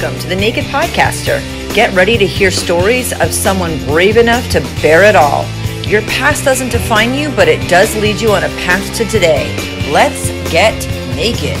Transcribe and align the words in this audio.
Welcome 0.00 0.20
to 0.20 0.28
the 0.28 0.36
Naked 0.36 0.62
Podcaster. 0.66 1.40
Get 1.74 1.92
ready 1.92 2.16
to 2.18 2.24
hear 2.24 2.52
stories 2.52 3.12
of 3.20 3.34
someone 3.34 3.84
brave 3.84 4.16
enough 4.16 4.48
to 4.50 4.60
bear 4.80 5.02
it 5.02 5.16
all. 5.16 5.44
Your 5.88 6.02
past 6.02 6.44
doesn't 6.44 6.68
define 6.68 7.14
you, 7.14 7.30
but 7.30 7.48
it 7.48 7.68
does 7.68 7.96
lead 7.96 8.20
you 8.20 8.30
on 8.30 8.44
a 8.44 8.48
path 8.48 8.96
to 8.96 9.04
today. 9.06 9.52
Let's 9.90 10.28
get 10.52 10.78
naked. 11.16 11.58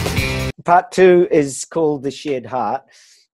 Part 0.64 0.92
two 0.92 1.26
is 1.32 1.64
called 1.64 2.04
The 2.04 2.12
Shared 2.12 2.46
Heart. 2.46 2.84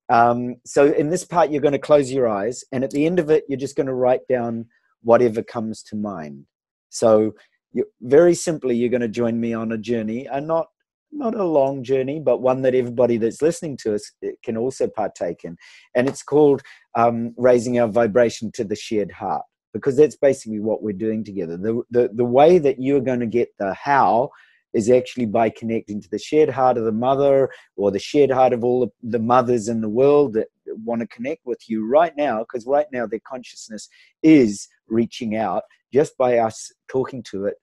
Um, 0.09 0.57
so, 0.65 0.91
in 0.91 1.11
this 1.11 1.27
part, 1.27 1.51
you're 1.51 1.61
going 1.61 1.73
to 1.73 1.79
close 1.79 2.11
your 2.11 2.27
eyes, 2.27 2.65
and 2.73 2.83
at 2.83 2.91
the 2.91 3.05
end 3.05 3.19
of 3.19 3.29
it, 3.29 3.45
you're 3.47 3.59
just 3.59 3.77
going 3.77 3.89
to 3.89 3.95
write 3.95 4.27
down 4.27 4.65
whatever 5.03 5.43
comes 5.43 5.83
to 5.83 5.97
mind. 5.97 6.47
So, 6.89 7.35
you, 7.75 7.85
very 8.01 8.35
simply, 8.35 8.75
you're 8.75 8.89
going 8.89 9.03
to 9.03 9.09
join 9.09 9.39
me 9.39 9.53
on 9.53 9.71
a 9.71 9.77
journey, 9.77 10.27
and 10.27 10.47
not 10.47 10.69
not 11.15 11.35
a 11.35 11.45
long 11.45 11.83
journey, 11.83 12.21
but 12.21 12.43
one 12.43 12.63
that 12.63 12.75
everybody 12.75 13.17
that's 13.17 13.43
listening 13.43 13.77
to 13.79 13.95
us 13.95 14.13
eh, 14.23 14.33
can 14.45 14.57
also 14.57 14.89
partake 14.89 15.45
in. 15.45 15.57
And 15.95 16.09
it's 16.09 16.23
called 16.23 16.63
um, 16.95 17.35
raising 17.37 17.79
our 17.79 17.89
vibration 17.89 18.51
to 18.55 18.65
the 18.65 18.77
shared 18.77 19.13
heart, 19.13 19.43
because 19.73 19.97
that's 19.97 20.17
basically 20.17 20.61
what 20.61 20.83
we're 20.83 20.93
doing 20.93 21.25
together. 21.25 21.57
The, 21.57 21.83
the, 21.91 22.11
the 22.13 22.25
way 22.25 22.59
that 22.59 22.81
you're 22.81 23.01
going 23.01 23.21
to 23.21 23.27
get 23.27 23.49
the 23.59 23.75
how 23.75 24.31
is 24.73 24.91
actually 24.91 25.27
by 25.27 25.49
connecting 25.51 26.01
to 26.03 26.11
the 26.11 26.19
shared 26.19 26.51
heart 26.51 26.77
of 26.77 26.85
the 26.85 26.93
mother 26.93 27.49
or 27.77 27.93
the 27.93 27.99
shared 28.01 28.31
heart 28.31 28.53
of 28.53 28.65
all 28.65 28.81
the, 28.81 28.91
the 29.09 29.21
mothers 29.21 29.69
in 29.69 29.81
the 29.81 29.89
world 29.89 30.33
that 30.33 30.49
want 30.85 31.01
to 31.01 31.07
connect 31.07 31.47
with 31.47 31.61
you 31.69 31.89
right 31.89 32.13
now, 32.17 32.41
because 32.41 32.67
right 32.67 32.87
now 32.93 33.07
their 33.07 33.21
consciousness 33.21 33.89
is 34.23 34.67
reaching 34.89 35.37
out 35.37 35.63
just 35.93 36.17
by 36.19 36.39
us 36.39 36.73
talking 36.89 37.23
to 37.23 37.47
it, 37.47 37.55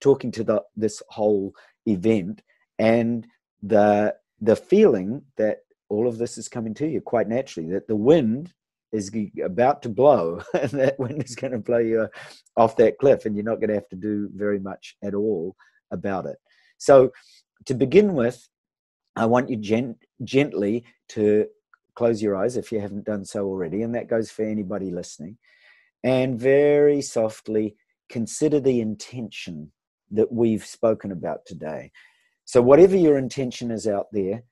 talking 0.00 0.30
to 0.30 0.44
the, 0.44 0.62
this 0.76 1.02
whole 1.08 1.52
event 1.86 2.42
and 2.82 3.26
the 3.62 4.14
the 4.40 4.56
feeling 4.56 5.22
that 5.36 5.58
all 5.88 6.08
of 6.08 6.18
this 6.18 6.36
is 6.36 6.48
coming 6.48 6.74
to 6.74 6.86
you 6.86 7.00
quite 7.00 7.28
naturally 7.28 7.70
that 7.70 7.86
the 7.86 7.96
wind 7.96 8.52
is 8.90 9.10
about 9.44 9.82
to 9.82 9.88
blow 9.88 10.42
and 10.60 10.70
that 10.72 10.98
wind 10.98 11.22
is 11.22 11.36
going 11.36 11.52
to 11.52 11.58
blow 11.58 11.78
you 11.78 12.02
uh, 12.02 12.08
off 12.56 12.76
that 12.76 12.98
cliff 12.98 13.24
and 13.24 13.36
you're 13.36 13.44
not 13.44 13.60
going 13.60 13.68
to 13.68 13.74
have 13.74 13.88
to 13.88 13.96
do 13.96 14.28
very 14.34 14.58
much 14.58 14.96
at 15.02 15.14
all 15.14 15.54
about 15.92 16.26
it. 16.26 16.36
So 16.78 17.12
to 17.66 17.74
begin 17.74 18.14
with 18.14 18.48
i 19.14 19.24
want 19.26 19.48
you 19.48 19.56
gent- 19.56 20.04
gently 20.24 20.84
to 21.08 21.46
close 21.94 22.20
your 22.22 22.34
eyes 22.34 22.56
if 22.56 22.72
you 22.72 22.80
haven't 22.80 23.04
done 23.04 23.24
so 23.24 23.46
already 23.46 23.82
and 23.82 23.94
that 23.94 24.08
goes 24.08 24.30
for 24.30 24.42
anybody 24.44 24.90
listening. 24.90 25.38
And 26.02 26.40
very 26.40 27.00
softly 27.00 27.76
consider 28.08 28.58
the 28.58 28.80
intention 28.80 29.70
that 30.10 30.32
we've 30.32 30.64
spoken 30.64 31.12
about 31.12 31.46
today 31.46 31.92
so, 32.52 32.60
whatever 32.60 32.96
your 32.96 33.16
intention 33.16 33.70
is 33.70 33.86
out 33.86 34.08
there, 34.12 34.42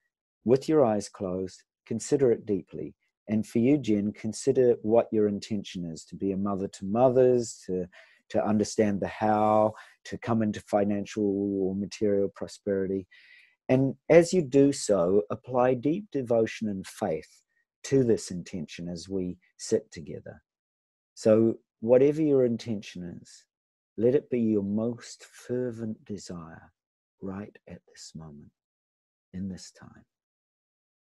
with 0.46 0.70
your 0.70 0.82
eyes 0.82 1.10
closed, 1.10 1.64
consider 1.84 2.32
it 2.32 2.46
deeply. 2.46 2.94
And 3.28 3.46
for 3.46 3.58
you, 3.58 3.76
Jen, 3.76 4.14
consider 4.14 4.76
what 4.80 5.08
your 5.12 5.28
intention 5.28 5.84
is 5.84 6.06
to 6.06 6.16
be 6.16 6.32
a 6.32 6.36
mother 6.38 6.66
to 6.66 6.86
mothers, 6.86 7.60
to, 7.66 7.84
to 8.30 8.42
understand 8.42 9.00
the 9.00 9.06
how, 9.06 9.74
to 10.06 10.16
come 10.16 10.40
into 10.40 10.62
financial 10.62 11.24
or 11.60 11.74
material 11.74 12.30
prosperity. 12.34 13.06
And 13.68 13.96
as 14.08 14.32
you 14.32 14.40
do 14.40 14.72
so, 14.72 15.24
apply 15.30 15.74
deep 15.74 16.06
devotion 16.10 16.70
and 16.70 16.86
faith 16.86 17.42
to 17.84 18.02
this 18.02 18.30
intention 18.30 18.88
as 18.88 19.10
we 19.10 19.36
sit 19.58 19.92
together. 19.92 20.40
So, 21.16 21.56
whatever 21.80 22.22
your 22.22 22.46
intention 22.46 23.18
is, 23.20 23.44
let 23.98 24.14
it 24.14 24.30
be 24.30 24.40
your 24.40 24.62
most 24.62 25.26
fervent 25.26 26.02
desire 26.06 26.72
right 27.20 27.56
at 27.68 27.80
this 27.88 28.12
moment, 28.14 28.50
in 29.32 29.48
this 29.48 29.72
time. 29.72 30.04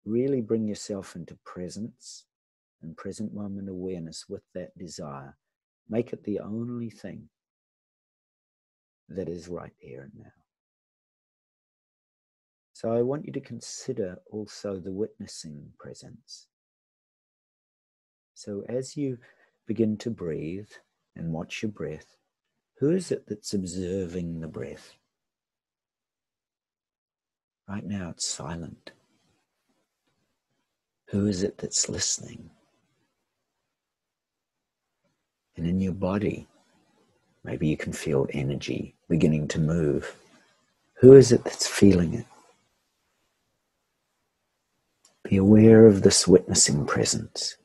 Really 0.04 0.40
bring 0.40 0.66
yourself 0.66 1.16
into 1.16 1.38
presence 1.44 2.24
and 2.82 2.96
present 2.96 3.34
moment 3.34 3.68
awareness 3.68 4.26
with 4.28 4.42
that 4.54 4.76
desire. 4.78 5.36
Make 5.88 6.12
it 6.12 6.24
the 6.24 6.40
only 6.40 6.90
thing 6.90 7.28
that 9.08 9.28
is 9.28 9.48
right 9.48 9.72
here 9.78 10.02
and 10.02 10.12
now. 10.16 10.30
So 12.72 12.92
I 12.92 13.02
want 13.02 13.26
you 13.26 13.32
to 13.32 13.40
consider 13.40 14.16
also 14.30 14.78
the 14.78 14.92
witnessing 14.92 15.72
presence. 15.78 16.46
So 18.34 18.64
as 18.70 18.96
you 18.96 19.18
begin 19.66 19.98
to 19.98 20.10
breathe 20.10 20.70
and 21.14 21.30
watch 21.30 21.62
your 21.62 21.72
breath, 21.72 22.16
who 22.78 22.92
is 22.92 23.12
it 23.12 23.24
that's 23.28 23.52
observing 23.52 24.40
the 24.40 24.48
breath? 24.48 24.94
Right 27.70 27.86
now, 27.86 28.10
it's 28.10 28.26
silent. 28.26 28.90
Who 31.10 31.26
is 31.26 31.44
it 31.44 31.56
that's 31.56 31.88
listening? 31.88 32.50
And 35.56 35.68
in 35.68 35.78
your 35.78 35.92
body, 35.92 36.48
maybe 37.44 37.68
you 37.68 37.76
can 37.76 37.92
feel 37.92 38.26
energy 38.32 38.96
beginning 39.08 39.46
to 39.48 39.60
move. 39.60 40.16
Who 40.94 41.12
is 41.12 41.30
it 41.30 41.44
that's 41.44 41.68
feeling 41.68 42.14
it? 42.14 42.26
Be 45.22 45.36
aware 45.36 45.86
of 45.86 46.02
this 46.02 46.26
witnessing 46.26 46.84
presence. 46.86 47.56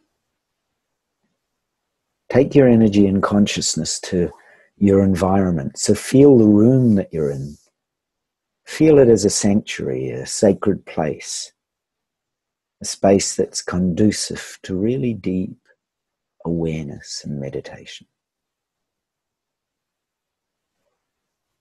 Take 2.29 2.53
your 2.53 2.67
energy 2.67 3.07
and 3.07 3.23
consciousness 3.23 3.99
to 4.01 4.31
your 4.77 5.03
environment. 5.03 5.79
So 5.79 5.95
feel 5.95 6.37
the 6.37 6.45
room 6.45 6.93
that 6.93 7.11
you're 7.11 7.31
in. 7.31 7.57
Feel 8.65 8.97
it 8.97 9.09
as 9.09 9.23
a 9.23 9.29
sanctuary, 9.29 10.09
a 10.09 10.25
sacred 10.25 10.85
place, 10.85 11.53
a 12.81 12.85
space 12.85 13.35
that's 13.35 13.61
conducive 13.61 14.59
to 14.63 14.75
really 14.75 15.13
deep 15.13 15.57
awareness 16.43 17.23
and 17.23 17.39
meditation. 17.39 18.07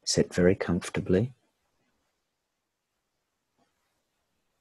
Sit 0.04 0.34
very 0.34 0.54
comfortably. 0.54 1.34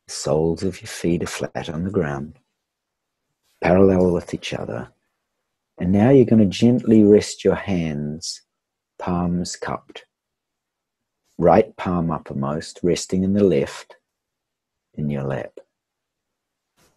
The 0.08 0.14
soles 0.14 0.64
of 0.64 0.82
your 0.82 0.88
feet 0.88 1.24
are 1.24 1.28
flat 1.28 1.70
on 1.70 1.86
the 1.86 1.92
ground, 1.92 2.40
parallel 3.62 4.12
with 4.12 4.34
each 4.34 4.54
other. 4.54 4.92
And 5.80 5.92
now 5.92 6.10
you're 6.10 6.26
going 6.26 6.40
to 6.40 6.58
gently 6.58 7.04
rest 7.04 7.44
your 7.44 7.56
hands, 7.56 8.42
palms 9.00 9.56
cupped 9.56 10.06
right 11.38 11.76
palm 11.76 12.12
uppermost, 12.12 12.80
resting 12.84 13.24
in 13.24 13.34
the 13.34 13.44
left 13.44 13.98
in 14.94 15.10
your 15.10 15.24
lap. 15.24 15.60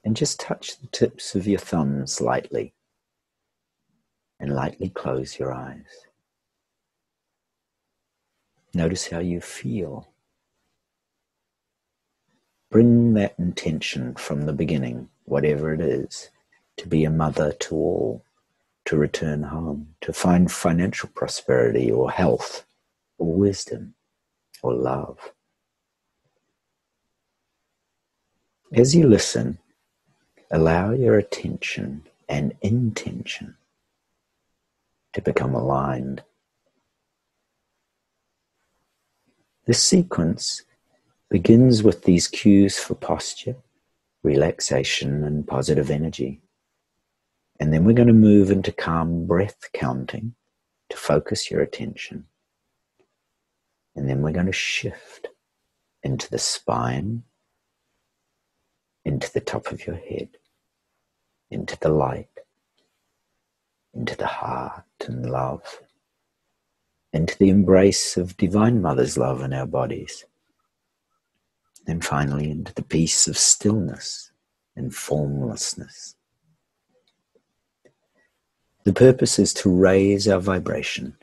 And 0.04 0.16
just 0.16 0.38
touch 0.38 0.78
the 0.78 0.86
tips 0.88 1.34
of 1.34 1.46
your 1.46 1.58
thumbs 1.58 2.20
lightly. 2.20 2.74
And 4.38 4.54
lightly 4.54 4.90
close 4.90 5.38
your 5.38 5.52
eyes. 5.52 6.06
Notice 8.72 9.08
how 9.08 9.20
you 9.20 9.40
feel. 9.40 10.08
Bring 12.70 13.14
that 13.14 13.34
intention 13.38 14.14
from 14.14 14.42
the 14.42 14.52
beginning, 14.52 15.08
whatever 15.24 15.72
it 15.72 15.80
is, 15.80 16.30
to 16.76 16.86
be 16.86 17.04
a 17.04 17.10
mother 17.10 17.52
to 17.52 17.74
all, 17.74 18.24
to 18.84 18.96
return 18.96 19.44
home, 19.44 19.94
to 20.02 20.12
find 20.12 20.52
financial 20.52 21.08
prosperity 21.14 21.90
or 21.90 22.10
health 22.10 22.66
or 23.18 23.32
wisdom 23.32 23.94
or 24.62 24.74
love. 24.74 25.18
As 28.72 28.94
you 28.94 29.06
listen, 29.06 29.58
allow 30.50 30.92
your 30.92 31.16
attention 31.16 32.02
and 32.28 32.54
intention 32.62 33.56
to 35.12 35.22
become 35.22 35.54
aligned. 35.54 36.22
This 39.66 39.82
sequence 39.82 40.62
begins 41.30 41.82
with 41.82 42.04
these 42.04 42.28
cues 42.28 42.78
for 42.78 42.94
posture, 42.94 43.56
relaxation, 44.22 45.24
and 45.24 45.46
positive 45.46 45.90
energy. 45.90 46.40
And 47.58 47.72
then 47.72 47.84
we're 47.84 47.94
going 47.94 48.08
to 48.08 48.14
move 48.14 48.50
into 48.50 48.70
calm 48.72 49.26
breath 49.26 49.70
counting 49.72 50.34
to 50.90 50.96
focus 50.96 51.50
your 51.50 51.62
attention. 51.62 52.26
And 53.96 54.08
then 54.08 54.20
we're 54.20 54.32
going 54.32 54.46
to 54.46 54.52
shift 54.52 55.28
into 56.02 56.30
the 56.30 56.38
spine, 56.38 57.24
into 59.04 59.32
the 59.32 59.40
top 59.40 59.68
of 59.72 59.86
your 59.86 59.96
head, 59.96 60.28
into 61.50 61.78
the 61.80 61.88
light, 61.88 62.28
into 63.94 64.14
the 64.14 64.26
heart 64.26 64.84
and 65.06 65.30
love, 65.30 65.80
into 67.12 67.36
the 67.38 67.48
embrace 67.48 68.18
of 68.18 68.36
Divine 68.36 68.82
Mother's 68.82 69.16
love 69.16 69.40
in 69.40 69.54
our 69.54 69.66
bodies. 69.66 70.26
And 71.88 72.04
finally, 72.04 72.50
into 72.50 72.74
the 72.74 72.82
peace 72.82 73.26
of 73.26 73.38
stillness 73.38 74.30
and 74.74 74.94
formlessness. 74.94 76.16
The 78.84 78.92
purpose 78.92 79.38
is 79.38 79.54
to 79.54 79.70
raise 79.70 80.28
our 80.28 80.40
vibration 80.40 81.16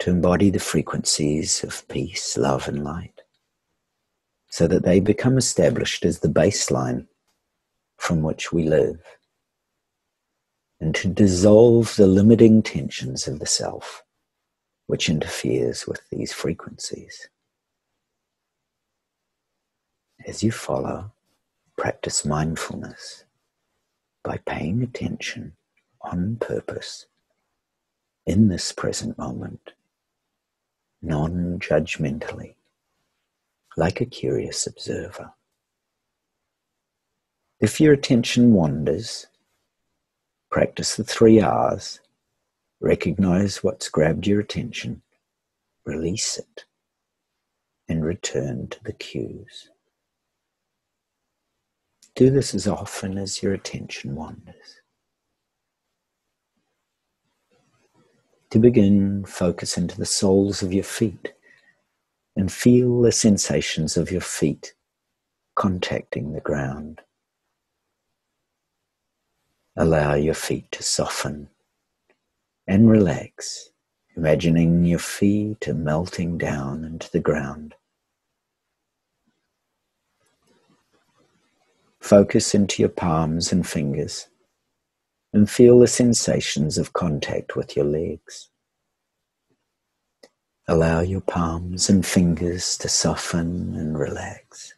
to 0.00 0.10
embody 0.10 0.50
the 0.50 0.58
frequencies 0.58 1.62
of 1.62 1.86
peace, 1.88 2.36
love, 2.36 2.66
and 2.68 2.82
light, 2.82 3.20
so 4.48 4.66
that 4.66 4.82
they 4.82 4.98
become 4.98 5.38
established 5.38 6.04
as 6.04 6.18
the 6.18 6.28
baseline 6.28 7.06
from 7.96 8.22
which 8.22 8.52
we 8.52 8.64
live 8.64 9.00
and 10.80 10.94
to 10.94 11.08
dissolve 11.08 11.94
the 11.96 12.06
limiting 12.06 12.62
tensions 12.62 13.28
of 13.28 13.38
the 13.38 13.46
self 13.46 14.02
which 14.86 15.08
interferes 15.08 15.86
with 15.86 16.00
these 16.10 16.32
frequencies. 16.32 17.28
As 20.26 20.42
you 20.42 20.50
follow, 20.50 21.12
practice 21.76 22.24
mindfulness 22.24 23.24
by 24.24 24.38
paying 24.46 24.82
attention 24.82 25.52
on 26.00 26.36
purpose 26.40 27.06
in 28.26 28.48
this 28.48 28.72
present 28.72 29.16
moment, 29.16 29.72
non 31.02 31.58
judgmentally, 31.58 32.54
like 33.76 34.00
a 34.00 34.06
curious 34.06 34.66
observer. 34.66 35.32
If 37.60 37.80
your 37.80 37.92
attention 37.92 38.52
wanders, 38.52 39.26
practice 40.50 40.96
the 40.96 41.04
three 41.04 41.40
R's. 41.40 42.00
Recognize 42.80 43.62
what's 43.62 43.90
grabbed 43.90 44.26
your 44.26 44.40
attention, 44.40 45.02
release 45.84 46.38
it, 46.38 46.64
and 47.88 48.02
return 48.02 48.68
to 48.68 48.82
the 48.82 48.94
cues. 48.94 49.68
Do 52.14 52.30
this 52.30 52.54
as 52.54 52.66
often 52.66 53.18
as 53.18 53.42
your 53.42 53.52
attention 53.52 54.14
wanders. 54.14 54.79
To 58.50 58.58
begin, 58.58 59.24
focus 59.26 59.78
into 59.78 59.96
the 59.96 60.06
soles 60.06 60.60
of 60.60 60.72
your 60.72 60.84
feet 60.84 61.34
and 62.34 62.50
feel 62.50 63.00
the 63.00 63.12
sensations 63.12 63.96
of 63.96 64.10
your 64.10 64.20
feet 64.20 64.74
contacting 65.54 66.32
the 66.32 66.40
ground. 66.40 67.00
Allow 69.76 70.14
your 70.14 70.34
feet 70.34 70.70
to 70.72 70.82
soften 70.82 71.48
and 72.66 72.90
relax, 72.90 73.70
imagining 74.16 74.84
your 74.84 74.98
feet 74.98 75.68
are 75.68 75.74
melting 75.74 76.36
down 76.36 76.84
into 76.84 77.08
the 77.12 77.20
ground. 77.20 77.74
Focus 82.00 82.52
into 82.52 82.82
your 82.82 82.88
palms 82.88 83.52
and 83.52 83.64
fingers 83.64 84.26
and 85.32 85.48
feel 85.48 85.78
the 85.78 85.86
sensations 85.86 86.76
of 86.78 86.92
contact 86.92 87.56
with 87.56 87.76
your 87.76 87.84
legs. 87.84 88.48
Allow 90.66 91.00
your 91.00 91.20
palms 91.20 91.88
and 91.88 92.04
fingers 92.04 92.78
to 92.78 92.88
soften 92.88 93.74
and 93.74 93.98
relax, 93.98 94.74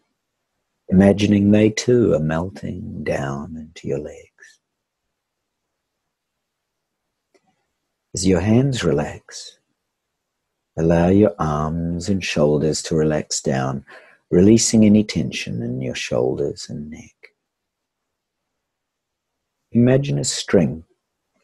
imagining 0.89 1.51
they 1.51 1.71
too 1.71 2.15
are 2.15 2.19
melting 2.19 3.05
down 3.05 3.57
into 3.57 3.89
your 3.89 3.99
legs. 3.99 4.27
As 8.15 8.27
your 8.27 8.41
hands 8.41 8.85
relax, 8.85 9.59
allow 10.79 11.09
your 11.09 11.35
arms 11.39 12.09
and 12.09 12.23
shoulders 12.23 12.83
to 12.83 12.95
relax 12.95 13.41
down, 13.41 13.85
releasing 14.31 14.85
any 14.85 15.05
tension 15.05 15.63
in 15.63 15.81
your 15.81 15.95
shoulders 15.95 16.69
and 16.69 16.91
neck. 16.91 17.22
Imagine 19.75 20.19
a 20.19 20.25
string 20.25 20.85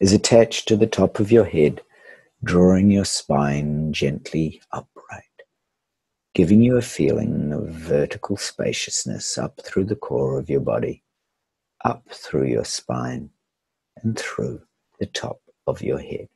is 0.01 0.13
attached 0.13 0.69
to 0.69 0.77
the 0.77 0.87
top 0.87 1.19
of 1.19 1.33
your 1.33 1.47
head, 1.47 1.81
drawing 2.45 2.91
your 2.91 3.07
spine 3.07 3.91
gently 3.91 4.61
upright, 4.71 5.23
giving 6.35 6.61
you 6.61 6.77
a 6.77 6.83
feeling 6.83 7.55
of 7.55 7.71
vertical 7.71 8.37
spaciousness 8.37 9.39
up 9.39 9.59
through 9.65 9.85
the 9.85 9.97
core 9.97 10.39
of 10.39 10.51
your 10.51 10.61
body, 10.61 11.03
up 11.87 12.07
through 12.11 12.47
your 12.47 12.67
spine, 12.67 13.31
and 14.03 14.19
through 14.19 14.61
the 15.01 15.07
top 15.07 15.41
of 15.67 15.81
your 15.81 15.99
head. 15.99 16.29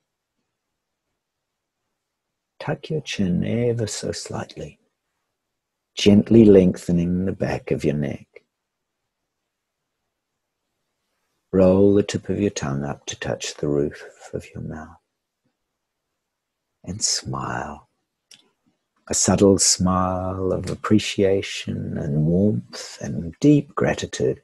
Tuck 2.58 2.88
your 2.88 3.02
chin 3.02 3.44
ever 3.44 3.86
so 3.86 4.12
slightly, 4.12 4.78
gently 5.94 6.46
lengthening 6.46 7.26
the 7.26 7.32
back 7.32 7.70
of 7.70 7.84
your 7.84 7.96
neck. 7.96 8.31
Roll 11.52 11.92
the 11.92 12.02
tip 12.02 12.30
of 12.30 12.40
your 12.40 12.50
tongue 12.50 12.82
up 12.82 13.04
to 13.06 13.20
touch 13.20 13.56
the 13.56 13.68
roof 13.68 14.30
of 14.32 14.46
your 14.54 14.62
mouth. 14.62 14.96
And 16.82 17.02
smile. 17.02 17.88
A 19.08 19.14
subtle 19.14 19.58
smile 19.58 20.50
of 20.52 20.70
appreciation 20.70 21.98
and 21.98 22.24
warmth 22.24 22.98
and 23.02 23.34
deep 23.38 23.74
gratitude 23.74 24.40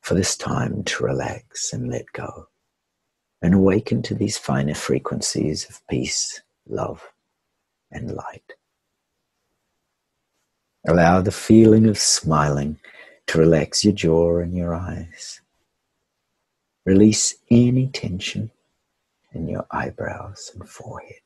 for 0.00 0.14
this 0.14 0.36
time 0.36 0.84
to 0.84 1.04
relax 1.04 1.72
and 1.72 1.90
let 1.90 2.12
go 2.12 2.46
and 3.42 3.54
awaken 3.54 4.02
to 4.02 4.14
these 4.14 4.38
finer 4.38 4.74
frequencies 4.74 5.68
of 5.68 5.84
peace, 5.88 6.40
love, 6.68 7.02
and 7.90 8.14
light. 8.14 8.54
Allow 10.86 11.20
the 11.20 11.32
feeling 11.32 11.86
of 11.88 11.98
smiling 11.98 12.78
to 13.26 13.38
relax 13.38 13.84
your 13.84 13.92
jaw 13.92 14.38
and 14.38 14.56
your 14.56 14.74
eyes. 14.74 15.41
Release 16.84 17.36
any 17.50 17.86
tension 17.88 18.50
in 19.32 19.48
your 19.48 19.66
eyebrows 19.70 20.50
and 20.54 20.68
forehead. 20.68 21.20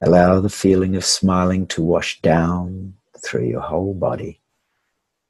Allow 0.00 0.40
the 0.40 0.48
feeling 0.48 0.96
of 0.96 1.04
smiling 1.04 1.66
to 1.68 1.82
wash 1.82 2.22
down 2.22 2.94
through 3.22 3.46
your 3.46 3.60
whole 3.60 3.92
body, 3.92 4.40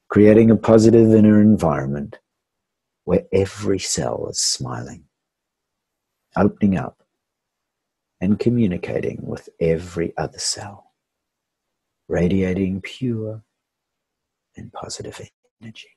creating 0.08 0.50
a 0.50 0.56
positive 0.56 1.12
inner 1.12 1.41
environment 1.41 2.20
where 3.05 3.26
every 3.32 3.81
cell 3.81 4.29
is 4.31 4.38
smiling, 4.38 5.05
opening 6.37 6.76
up 6.76 7.03
and 8.20 8.38
communicating 8.38 9.19
with 9.23 9.49
every 9.61 10.17
other 10.17 10.38
cell, 10.38 10.93
radiating 12.06 12.81
pure 12.81 13.43
and 14.56 14.73
positive 14.73 15.20
energy. 15.61 15.96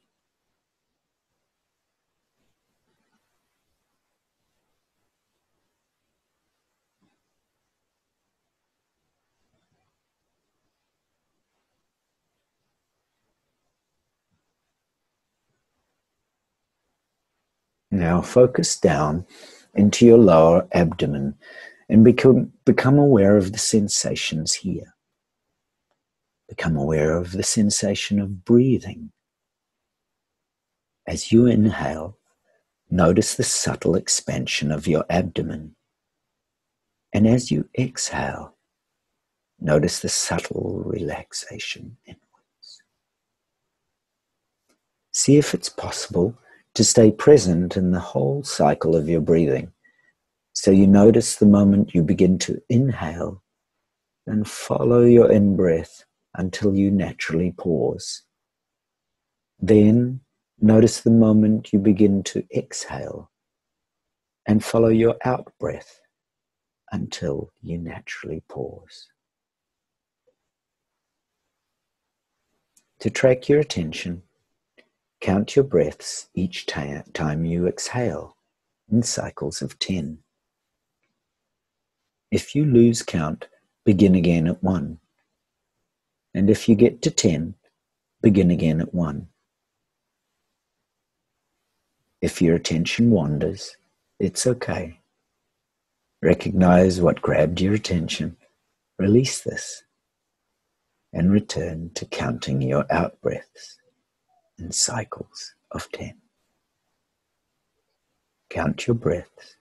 Now 17.94 18.22
focus 18.22 18.76
down 18.80 19.24
into 19.76 20.04
your 20.04 20.18
lower 20.18 20.68
abdomen 20.72 21.36
and 21.88 22.04
become, 22.04 22.52
become 22.66 22.98
aware 22.98 23.38
of 23.38 23.52
the 23.52 23.60
sensations 23.60 24.56
here. 24.56 24.96
Become 26.50 26.76
aware 26.76 27.16
of 27.16 27.34
the 27.34 27.44
sensation 27.44 28.20
of 28.20 28.44
breathing. 28.46 29.12
As 31.06 31.32
you 31.32 31.46
inhale, 31.46 32.18
notice 32.90 33.36
the 33.36 33.44
subtle 33.44 33.94
expansion 33.94 34.72
of 34.72 34.88
your 34.88 35.06
abdomen. 35.08 35.76
And 37.14 37.28
as 37.28 37.52
you 37.52 37.70
exhale, 37.78 38.56
notice 39.60 40.00
the 40.00 40.10
subtle 40.10 40.82
relaxation 40.84 41.98
inwards. 42.08 42.82
See 45.12 45.38
if 45.38 45.54
it's 45.54 45.70
possible 45.70 46.40
to 46.76 46.84
stay 46.84 47.12
present 47.12 47.78
in 47.78 47.92
the 47.92 48.00
whole 48.00 48.44
cycle 48.44 48.96
of 48.96 49.08
your 49.08 49.22
breathing. 49.22 49.72
So 50.54 50.72
you 50.72 50.88
notice 50.88 51.36
the 51.36 51.46
moment 51.46 51.94
you 51.94 52.04
begin 52.04 52.40
to 52.40 52.62
inhale 52.70 53.44
and 54.26 54.48
follow 54.48 55.02
your 55.02 55.32
in 55.32 55.56
breath 55.56 56.06
until 56.36 56.76
you 56.76 56.90
naturally 56.90 57.54
pause. 57.58 58.24
Then 59.60 60.22
notice 60.60 61.02
the 61.02 61.12
moment 61.12 61.74
you 61.74 61.80
begin 61.80 62.24
to 62.24 62.44
exhale 62.56 63.32
and 64.48 64.64
follow 64.64 64.90
your 64.90 65.16
out 65.26 65.52
breath 65.60 66.00
until 66.92 67.52
you 67.62 67.78
naturally 67.78 68.44
pause. 68.50 69.08
To 73.00 73.10
track 73.10 73.50
your 73.50 73.60
attention, 73.60 74.24
Count 75.24 75.56
your 75.56 75.64
breaths 75.64 76.28
each 76.36 76.66
time 76.66 77.46
you 77.46 77.66
exhale 77.66 78.36
in 78.92 79.04
cycles 79.04 79.62
of 79.62 79.80
10. 79.80 80.18
If 82.30 82.54
you 82.54 82.66
lose 82.66 83.02
count, 83.04 83.48
begin 83.86 84.16
again 84.16 84.48
at 84.50 84.62
1. 84.62 85.00
And 86.34 86.50
if 86.50 86.68
you 86.68 86.76
get 86.76 87.02
to 87.04 87.10
10, 87.10 87.56
begin 88.22 88.52
again 88.52 88.82
at 88.82 88.94
1. 88.94 89.30
If 92.22 92.42
your 92.42 92.58
attention 92.58 93.10
wanders, 93.10 93.78
it's 94.20 94.46
okay. 94.46 95.00
Recognize 96.22 97.00
what 97.00 97.22
grabbed 97.22 97.62
your 97.62 97.74
attention, 97.74 98.36
release 99.00 99.40
this, 99.40 99.84
and 101.14 101.32
return 101.32 101.92
to 101.96 102.06
counting 102.08 102.62
your 102.62 102.86
out 102.92 103.22
breaths 103.22 103.78
in 104.64 104.72
cycles 104.72 105.56
of 105.72 105.92
10. 105.92 106.14
Count 108.50 108.88
your 108.88 108.96
breaths 108.96 109.58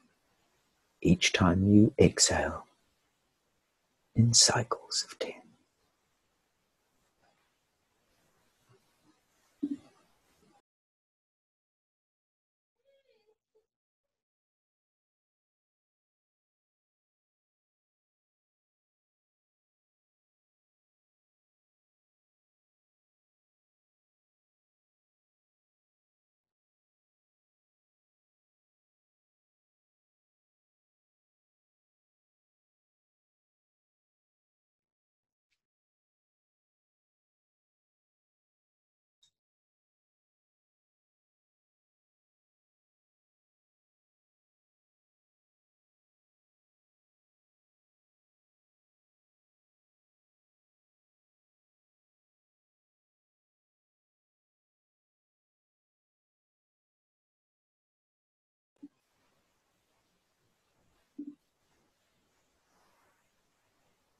each 1.01 1.33
time 1.33 1.67
you 1.67 1.93
exhale 1.99 2.67
in 4.15 4.33
cycles 4.33 5.05
of 5.11 5.19
10. 5.19 5.42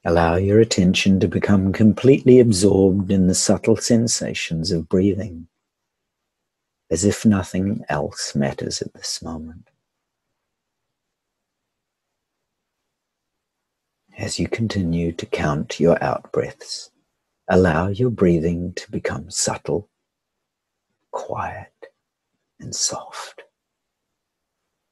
Allow 0.05 0.35
your 0.35 0.59
attention 0.59 1.21
to 1.21 1.29
become 1.29 1.73
completely 1.73 2.41
absorbed 2.41 3.13
in 3.13 3.29
the 3.29 3.37
subtle 3.37 3.77
sensations 3.77 4.73
of 4.73 4.89
breathing, 4.89 5.47
as 6.91 7.05
if 7.05 7.25
nothing 7.25 7.85
else 7.89 8.35
matters 8.35 8.83
at 8.83 8.93
this 8.95 9.23
moment. 9.23 9.71
As 14.19 14.41
you 14.41 14.49
continue 14.49 15.13
to 15.13 15.25
count 15.25 15.79
your 15.79 16.03
out 16.03 16.33
breaths, 16.33 16.91
allow 17.49 17.87
your 17.87 18.11
breathing 18.11 18.73
to 18.75 18.91
become 18.91 19.31
subtle, 19.31 19.89
quiet, 21.13 21.93
and 22.59 22.75
soft 22.75 23.43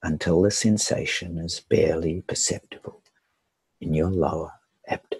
until 0.05 0.43
the 0.43 0.53
sensation 0.53 1.37
is 1.37 1.61
barely 1.69 2.23
perceptible 2.23 3.03
in 3.81 3.93
your 3.93 4.11
lower 4.11 4.53
abdomen. 4.91 5.20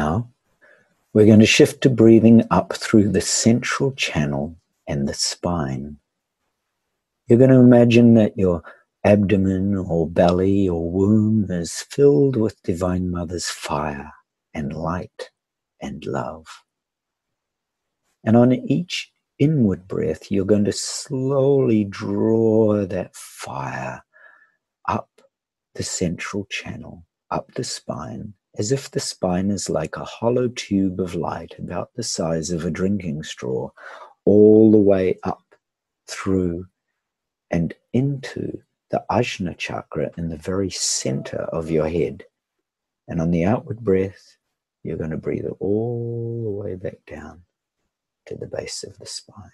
Now, 0.00 0.30
we're 1.12 1.26
going 1.26 1.40
to 1.40 1.56
shift 1.58 1.82
to 1.82 1.90
breathing 1.90 2.42
up 2.50 2.72
through 2.72 3.10
the 3.10 3.20
central 3.20 3.92
channel 3.92 4.56
and 4.88 5.06
the 5.06 5.12
spine. 5.12 5.98
You're 7.26 7.38
going 7.38 7.50
to 7.50 7.56
imagine 7.56 8.14
that 8.14 8.38
your 8.38 8.62
abdomen 9.04 9.76
or 9.76 10.08
belly 10.08 10.66
or 10.66 10.90
womb 10.90 11.50
is 11.50 11.84
filled 11.90 12.36
with 12.36 12.62
Divine 12.62 13.10
Mother's 13.10 13.48
fire 13.48 14.10
and 14.54 14.72
light 14.72 15.28
and 15.82 16.02
love. 16.06 16.46
And 18.24 18.38
on 18.38 18.54
each 18.54 19.12
inward 19.38 19.86
breath, 19.86 20.32
you're 20.32 20.46
going 20.46 20.64
to 20.64 20.72
slowly 20.72 21.84
draw 21.84 22.86
that 22.86 23.14
fire 23.14 24.02
up 24.88 25.10
the 25.74 25.82
central 25.82 26.46
channel, 26.46 27.04
up 27.30 27.52
the 27.52 27.64
spine, 27.64 28.32
as 28.58 28.72
if 28.72 28.90
the 28.90 29.00
spine 29.00 29.50
is 29.50 29.70
like 29.70 29.96
a 29.96 30.04
hollow 30.04 30.48
tube 30.48 31.00
of 31.00 31.14
light 31.14 31.54
about 31.58 31.90
the 31.94 32.02
size 32.02 32.50
of 32.50 32.64
a 32.64 32.70
drinking 32.70 33.22
straw, 33.22 33.70
all 34.24 34.70
the 34.70 34.78
way 34.78 35.18
up 35.22 35.42
through 36.08 36.66
and 37.50 37.74
into 37.92 38.60
the 38.90 39.04
Ajna 39.10 39.56
chakra 39.56 40.10
in 40.18 40.28
the 40.28 40.36
very 40.36 40.70
center 40.70 41.42
of 41.52 41.70
your 41.70 41.88
head. 41.88 42.24
And 43.08 43.20
on 43.20 43.30
the 43.30 43.44
outward 43.44 43.80
breath, 43.80 44.36
you're 44.82 44.96
going 44.96 45.10
to 45.10 45.16
breathe 45.16 45.44
it 45.44 45.56
all 45.60 46.42
the 46.44 46.50
way 46.50 46.74
back 46.74 46.98
down 47.06 47.42
to 48.26 48.34
the 48.34 48.46
base 48.46 48.82
of 48.82 48.98
the 48.98 49.06
spine. 49.06 49.50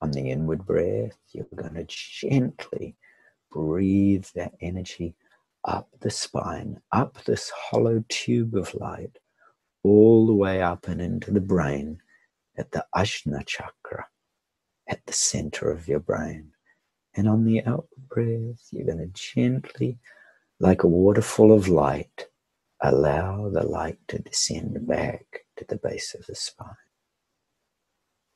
On 0.00 0.10
the 0.10 0.30
inward 0.30 0.66
breath, 0.66 1.16
you're 1.32 1.46
going 1.54 1.74
to 1.74 1.86
gently 1.88 2.96
breathe 3.50 4.26
that 4.34 4.54
energy 4.60 5.14
up 5.66 5.88
the 6.00 6.10
spine, 6.10 6.80
up 6.92 7.22
this 7.24 7.50
hollow 7.50 8.02
tube 8.08 8.54
of 8.54 8.74
light, 8.74 9.18
all 9.82 10.26
the 10.26 10.34
way 10.34 10.62
up 10.62 10.88
and 10.88 11.00
into 11.00 11.30
the 11.30 11.40
brain 11.40 11.98
at 12.56 12.70
the 12.70 12.84
Ajna 12.94 13.44
chakra, 13.44 14.06
at 14.88 15.04
the 15.06 15.12
center 15.12 15.70
of 15.70 15.88
your 15.88 16.00
brain. 16.00 16.52
And 17.14 17.28
on 17.28 17.44
the 17.44 17.64
out 17.64 17.88
breath, 18.08 18.68
you're 18.70 18.86
going 18.86 18.98
to 18.98 19.10
gently, 19.12 19.98
like 20.60 20.82
a 20.82 20.88
waterfall 20.88 21.52
of 21.52 21.68
light, 21.68 22.26
allow 22.80 23.48
the 23.48 23.62
light 23.62 23.98
to 24.08 24.18
descend 24.18 24.86
back 24.86 25.44
to 25.56 25.64
the 25.66 25.76
base 25.76 26.14
of 26.14 26.26
the 26.26 26.34
spine. 26.34 26.76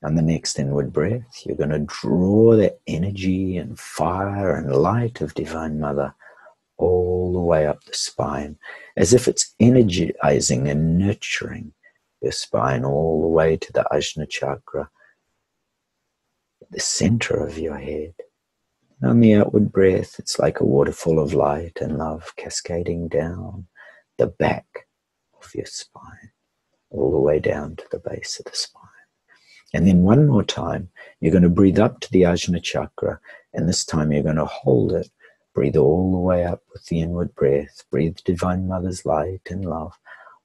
On 0.02 0.14
the 0.14 0.22
next 0.22 0.58
inward 0.58 0.94
breath, 0.94 1.42
you're 1.44 1.56
going 1.56 1.70
to 1.70 1.80
draw 1.80 2.56
the 2.56 2.74
energy 2.86 3.58
and 3.58 3.78
fire 3.78 4.56
and 4.56 4.74
light 4.74 5.20
of 5.20 5.34
Divine 5.34 5.78
Mother 5.78 6.14
all 6.80 7.32
the 7.32 7.40
way 7.40 7.66
up 7.66 7.84
the 7.84 7.94
spine, 7.94 8.58
as 8.96 9.12
if 9.12 9.28
it's 9.28 9.54
energizing 9.60 10.68
and 10.68 10.98
nurturing 10.98 11.72
your 12.22 12.32
spine 12.32 12.84
all 12.84 13.20
the 13.22 13.28
way 13.28 13.56
to 13.56 13.72
the 13.72 13.86
Ajna 13.92 14.28
chakra, 14.28 14.90
the 16.70 16.80
center 16.80 17.44
of 17.44 17.58
your 17.58 17.76
head. 17.76 18.14
And 19.00 19.10
on 19.10 19.20
the 19.20 19.34
outward 19.34 19.72
breath, 19.72 20.16
it's 20.18 20.38
like 20.38 20.60
a 20.60 20.64
waterfall 20.64 21.18
of 21.18 21.34
light 21.34 21.78
and 21.80 21.98
love 21.98 22.32
cascading 22.36 23.08
down 23.08 23.66
the 24.18 24.26
back 24.26 24.86
of 25.42 25.54
your 25.54 25.66
spine, 25.66 26.32
all 26.90 27.10
the 27.10 27.18
way 27.18 27.38
down 27.38 27.76
to 27.76 27.84
the 27.90 27.98
base 27.98 28.38
of 28.38 28.50
the 28.50 28.56
spine. 28.56 28.84
And 29.72 29.86
then 29.86 30.02
one 30.02 30.26
more 30.26 30.42
time, 30.42 30.90
you're 31.20 31.32
going 31.32 31.44
to 31.44 31.48
breathe 31.48 31.78
up 31.78 32.00
to 32.00 32.10
the 32.10 32.22
Ajna 32.22 32.62
chakra, 32.62 33.20
and 33.54 33.68
this 33.68 33.84
time 33.84 34.12
you're 34.12 34.22
going 34.22 34.36
to 34.36 34.44
hold 34.44 34.92
it 34.92 35.10
Breathe 35.54 35.76
all 35.76 36.12
the 36.12 36.18
way 36.18 36.44
up 36.44 36.62
with 36.72 36.86
the 36.86 37.00
inward 37.00 37.34
breath. 37.34 37.84
Breathe 37.90 38.18
Divine 38.24 38.68
Mother's 38.68 39.04
light 39.04 39.42
and 39.50 39.64
love 39.64 39.98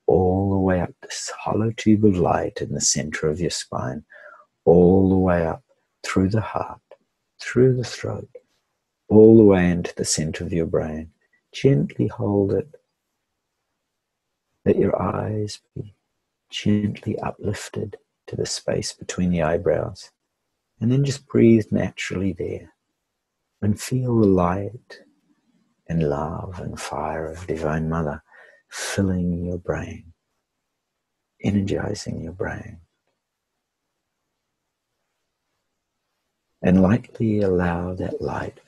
all 0.07 0.51
the 0.51 0.59
way 0.59 0.81
up 0.81 0.93
this 1.01 1.31
hollow 1.39 1.71
tube 1.71 2.05
of 2.05 2.17
light 2.17 2.61
in 2.61 2.73
the 2.73 2.81
center 2.81 3.27
of 3.27 3.39
your 3.39 3.49
spine, 3.49 4.03
all 4.65 5.09
the 5.09 5.17
way 5.17 5.45
up 5.45 5.63
through 6.03 6.29
the 6.29 6.41
heart, 6.41 6.81
through 7.41 7.75
the 7.75 7.83
throat, 7.83 8.29
all 9.07 9.37
the 9.37 9.43
way 9.43 9.69
into 9.69 9.93
the 9.95 10.05
center 10.05 10.43
of 10.43 10.53
your 10.53 10.65
brain. 10.65 11.11
Gently 11.51 12.07
hold 12.07 12.53
it. 12.53 12.67
Let 14.65 14.77
your 14.77 14.99
eyes 15.01 15.59
be 15.75 15.95
gently 16.49 17.17
uplifted 17.19 17.97
to 18.27 18.35
the 18.35 18.45
space 18.45 18.93
between 18.93 19.29
the 19.29 19.43
eyebrows. 19.43 20.11
And 20.81 20.91
then 20.91 21.05
just 21.05 21.27
breathe 21.27 21.67
naturally 21.71 22.33
there 22.33 22.74
and 23.61 23.79
feel 23.79 24.19
the 24.19 24.27
light 24.27 24.99
and 25.87 26.09
love 26.09 26.59
and 26.59 26.79
fire 26.79 27.27
of 27.27 27.47
Divine 27.47 27.89
Mother 27.89 28.23
filling 28.69 29.45
your 29.45 29.57
brain, 29.57 30.13
energizing 31.43 32.21
your 32.21 32.33
brain. 32.33 32.79
and 36.65 36.81
lightly 36.81 37.41
allow 37.41 37.93
that 37.93 38.19
light 38.23 38.59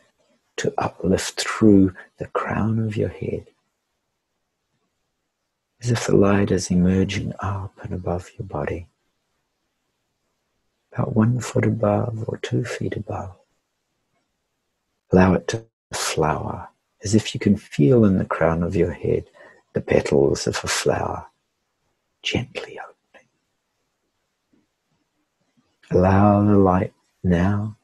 to 0.56 0.72
uplift 0.78 1.42
through 1.42 1.92
the 2.20 2.28
crown 2.28 2.78
of 2.78 2.96
your 2.96 3.10
head 3.10 3.48
as 5.82 5.90
if 5.90 6.06
the 6.06 6.16
light 6.16 6.52
is 6.52 6.70
emerging 6.70 7.34
up 7.40 7.74
and 7.84 7.94
above 7.94 8.30
your 8.38 8.48
body, 8.48 8.88
about 10.92 11.16
one 11.16 11.40
foot 11.40 11.66
above 11.66 12.24
or 12.28 12.38
two 12.38 12.64
feet 12.64 12.96
above. 12.96 13.36
Allow 15.12 15.34
it 15.36 15.48
to 15.50 15.66
flower 15.94 16.70
as 17.04 17.16
if 17.16 17.34
you 17.34 17.40
can 17.40 17.56
feel 17.56 18.04
in 18.04 18.18
the 18.18 18.26
crown 18.26 18.64
of 18.64 18.76
your 18.76 18.92
head 18.92 19.26
the 19.74 19.82
petals 19.82 20.48
of 20.48 20.60
a 20.64 20.68
flower 20.68 21.26
gently 22.24 22.80
opening. 22.80 23.28
Allow 25.92 26.44
the 26.44 26.58
light 26.58 26.94
now 27.24 27.78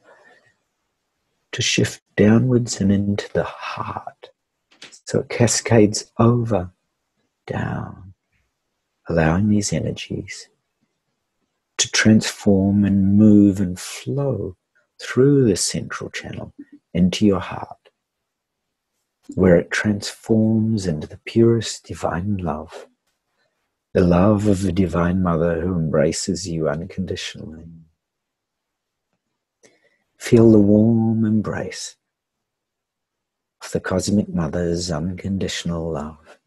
to 1.54 1.62
shift 1.62 2.02
downwards 2.16 2.82
and 2.82 2.92
into 2.92 3.32
the 3.34 3.44
heart 3.44 4.32
so 5.06 5.20
it 5.20 5.30
cascades 5.30 6.12
over 6.18 6.72
down, 7.46 8.14
allowing 9.08 9.50
these 9.50 9.72
energies 9.72 10.50
to 11.78 11.92
transform 11.92 12.84
and 12.84 13.18
move 13.18 13.60
and 13.60 13.80
flow 13.80 14.56
through 15.00 15.46
the 15.46 15.56
central 15.56 16.10
channel 16.10 16.54
into 16.94 17.26
your 17.26 17.40
heart, 17.40 17.90
where 19.36 19.56
it 19.56 19.72
transforms 19.72 20.86
into 20.86 21.08
the 21.08 21.20
purest 21.26 21.86
divine 21.86 22.38
love, 22.38 22.88
the 23.94 24.02
love 24.02 24.48
of 24.48 24.62
the 24.62 24.72
Divine 24.72 25.22
Mother 25.22 25.62
who 25.62 25.74
embraces 25.74 26.48
you 26.48 26.68
unconditionally. 26.68 27.66
Feel 30.18 30.52
the 30.52 30.60
warm 30.60 31.26
embrace 31.26 31.96
of 33.64 33.72
the 33.72 33.80
Cosmic 33.80 34.30
Mother's 34.30 34.92
unconditional 34.92 35.92
love. 35.92 36.40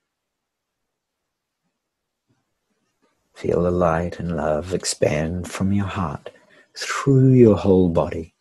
Feel 3.34 3.62
the 3.62 3.70
light 3.70 4.18
and 4.18 4.34
love 4.34 4.72
expand 4.72 5.46
from 5.50 5.72
your 5.72 5.86
heart 5.86 6.30
through 6.74 7.32
your 7.32 7.56
whole 7.56 7.90
body. 7.90 8.35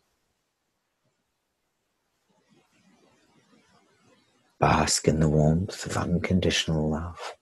Bask 4.65 5.07
in 5.07 5.19
the 5.19 5.29
warmth 5.29 5.86
of 5.86 5.95
unconditional 5.95 6.89
love. 6.89 7.36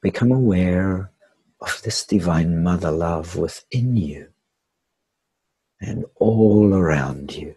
Become 0.00 0.30
aware 0.30 1.10
of 1.60 1.82
this 1.82 2.06
divine 2.06 2.62
mother 2.62 2.92
love 2.92 3.34
within 3.34 3.96
you 3.96 4.28
and 5.80 6.04
all 6.14 6.72
around 6.72 7.34
you, 7.34 7.56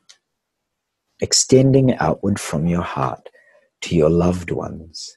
extending 1.19 1.95
outward 1.97 2.39
from 2.39 2.65
your 2.65 2.81
heart 2.81 3.29
to 3.81 3.95
your 3.95 4.09
loved 4.09 4.49
ones 4.49 5.15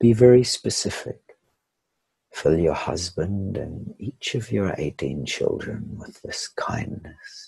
be 0.00 0.14
very 0.14 0.42
specific. 0.42 1.20
Fill 2.32 2.58
your 2.58 2.72
husband 2.72 3.58
and 3.58 3.94
each 3.98 4.34
of 4.34 4.50
your 4.50 4.74
18 4.78 5.26
children 5.26 5.98
with 5.98 6.22
this 6.22 6.48
kindness 6.48 7.47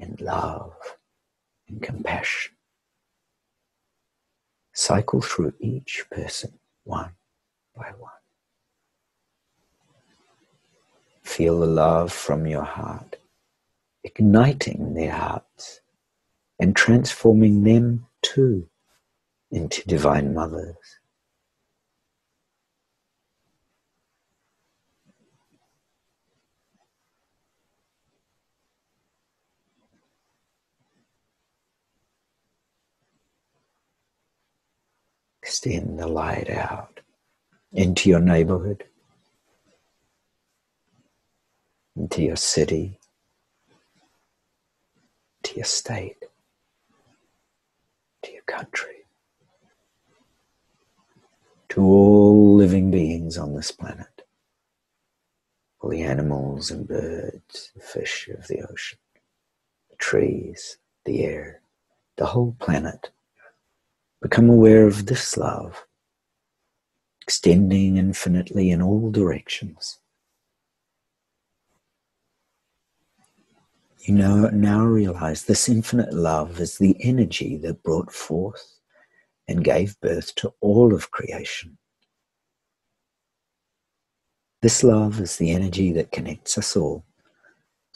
and 0.00 0.20
love 0.20 0.74
and 1.68 1.82
compassion. 1.82 2.54
Cycle 4.72 5.20
through 5.20 5.52
each 5.60 6.04
person 6.10 6.58
one 6.84 7.12
by 7.76 7.92
one. 7.98 8.12
Feel 11.22 11.60
the 11.60 11.66
love 11.66 12.12
from 12.12 12.46
your 12.46 12.64
heart, 12.64 13.16
igniting 14.02 14.94
their 14.94 15.12
hearts 15.12 15.80
and 16.58 16.74
transforming 16.74 17.62
them 17.62 18.06
too 18.22 18.68
into 19.50 19.86
divine 19.86 20.34
mothers. 20.34 20.99
Extend 35.50 35.98
the 35.98 36.06
light 36.06 36.48
out 36.48 37.00
into 37.72 38.08
your 38.08 38.20
neighborhood, 38.20 38.84
into 41.96 42.22
your 42.22 42.36
city, 42.36 43.00
to 45.42 45.56
your 45.56 45.64
state, 45.64 46.22
to 48.22 48.30
your 48.32 48.44
country, 48.44 49.06
to 51.70 51.82
all 51.82 52.54
living 52.54 52.92
beings 52.92 53.36
on 53.36 53.56
this 53.56 53.72
planet, 53.72 54.22
all 55.80 55.90
the 55.90 56.02
animals 56.02 56.70
and 56.70 56.86
birds, 56.86 57.72
the 57.74 57.82
fish 57.82 58.28
of 58.32 58.46
the 58.46 58.62
ocean, 58.70 59.00
the 59.90 59.96
trees, 59.96 60.78
the 61.04 61.24
air, 61.24 61.60
the 62.18 62.26
whole 62.26 62.54
planet 62.60 63.10
Become 64.22 64.50
aware 64.50 64.86
of 64.86 65.06
this 65.06 65.36
love, 65.36 65.86
extending 67.22 67.96
infinitely 67.96 68.70
in 68.70 68.82
all 68.82 69.10
directions. 69.10 69.98
You 74.00 74.14
know, 74.14 74.48
now 74.50 74.84
realize 74.84 75.44
this 75.44 75.68
infinite 75.68 76.12
love 76.12 76.60
is 76.60 76.78
the 76.78 76.96
energy 77.00 77.56
that 77.58 77.82
brought 77.82 78.12
forth 78.12 78.78
and 79.48 79.64
gave 79.64 80.00
birth 80.00 80.34
to 80.36 80.52
all 80.60 80.94
of 80.94 81.10
creation. 81.10 81.78
This 84.62 84.84
love 84.84 85.20
is 85.20 85.36
the 85.36 85.50
energy 85.50 85.92
that 85.92 86.12
connects 86.12 86.58
us 86.58 86.76
all 86.76 87.04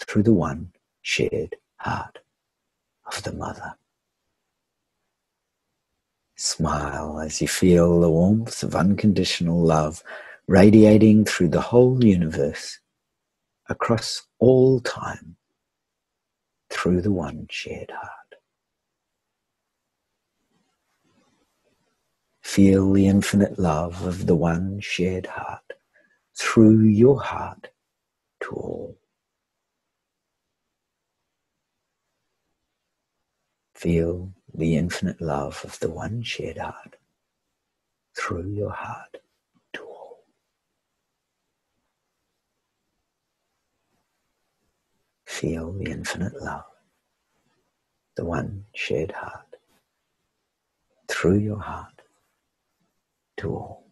through 0.00 0.22
the 0.22 0.32
one 0.32 0.72
shared 1.02 1.56
heart 1.76 2.18
of 3.06 3.22
the 3.22 3.32
Mother. 3.32 3.74
Smile 6.36 7.20
as 7.20 7.40
you 7.40 7.46
feel 7.46 8.00
the 8.00 8.10
warmth 8.10 8.62
of 8.64 8.74
unconditional 8.74 9.60
love 9.62 10.02
radiating 10.48 11.24
through 11.24 11.48
the 11.48 11.60
whole 11.60 12.04
universe, 12.04 12.80
across 13.68 14.26
all 14.40 14.80
time, 14.80 15.36
through 16.70 17.00
the 17.00 17.12
one 17.12 17.46
shared 17.48 17.90
heart. 17.90 18.10
Feel 22.42 22.92
the 22.92 23.06
infinite 23.06 23.58
love 23.58 24.04
of 24.04 24.26
the 24.26 24.34
one 24.34 24.80
shared 24.80 25.26
heart 25.26 25.72
through 26.36 26.80
your 26.80 27.20
heart 27.20 27.68
to 28.40 28.50
all. 28.50 28.98
Feel 33.74 34.32
the 34.54 34.76
infinite 34.76 35.20
love 35.20 35.60
of 35.64 35.78
the 35.80 35.90
one 35.90 36.22
shared 36.22 36.58
heart 36.58 36.96
through 38.16 38.52
your 38.52 38.70
heart 38.70 39.16
to 39.72 39.82
all. 39.82 40.24
Feel 45.26 45.72
the 45.72 45.90
infinite 45.90 46.40
love, 46.40 46.64
the 48.14 48.24
one 48.24 48.64
shared 48.74 49.10
heart 49.10 49.56
through 51.08 51.38
your 51.38 51.58
heart 51.58 52.02
to 53.38 53.50
all. 53.50 53.83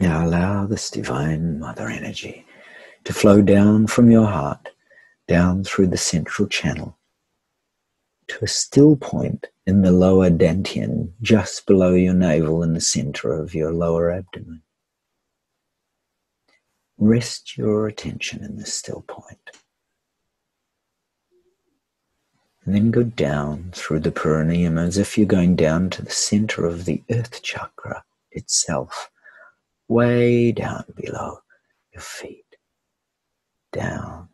Now 0.00 0.26
allow 0.26 0.66
this 0.66 0.90
divine 0.90 1.58
mother 1.58 1.88
energy 1.88 2.46
to 3.04 3.12
flow 3.12 3.42
down 3.42 3.86
from 3.86 4.10
your 4.10 4.26
heart, 4.26 4.70
down 5.28 5.64
through 5.64 5.88
the 5.88 5.96
central 5.96 6.48
channel 6.48 6.98
to 8.28 8.44
a 8.44 8.48
still 8.48 8.96
point 8.96 9.48
in 9.66 9.82
the 9.82 9.92
lower 9.92 10.30
dantian, 10.30 11.12
just 11.20 11.66
below 11.66 11.94
your 11.94 12.14
navel 12.14 12.62
in 12.62 12.72
the 12.72 12.80
center 12.80 13.32
of 13.32 13.54
your 13.54 13.72
lower 13.72 14.10
abdomen. 14.10 14.62
Rest 16.98 17.56
your 17.56 17.86
attention 17.86 18.42
in 18.42 18.56
this 18.56 18.72
still 18.72 19.04
point. 19.06 19.50
And 22.64 22.74
then 22.74 22.90
go 22.90 23.02
down 23.02 23.70
through 23.74 24.00
the 24.00 24.12
perineum 24.12 24.78
as 24.78 24.96
if 24.96 25.18
you're 25.18 25.26
going 25.26 25.56
down 25.56 25.90
to 25.90 26.02
the 26.02 26.10
center 26.10 26.64
of 26.64 26.84
the 26.84 27.02
earth 27.10 27.42
chakra 27.42 28.04
itself, 28.30 29.10
way 29.92 30.52
down 30.52 30.84
below 30.96 31.38
your 31.92 32.00
feet. 32.00 32.56
Down, 33.72 34.28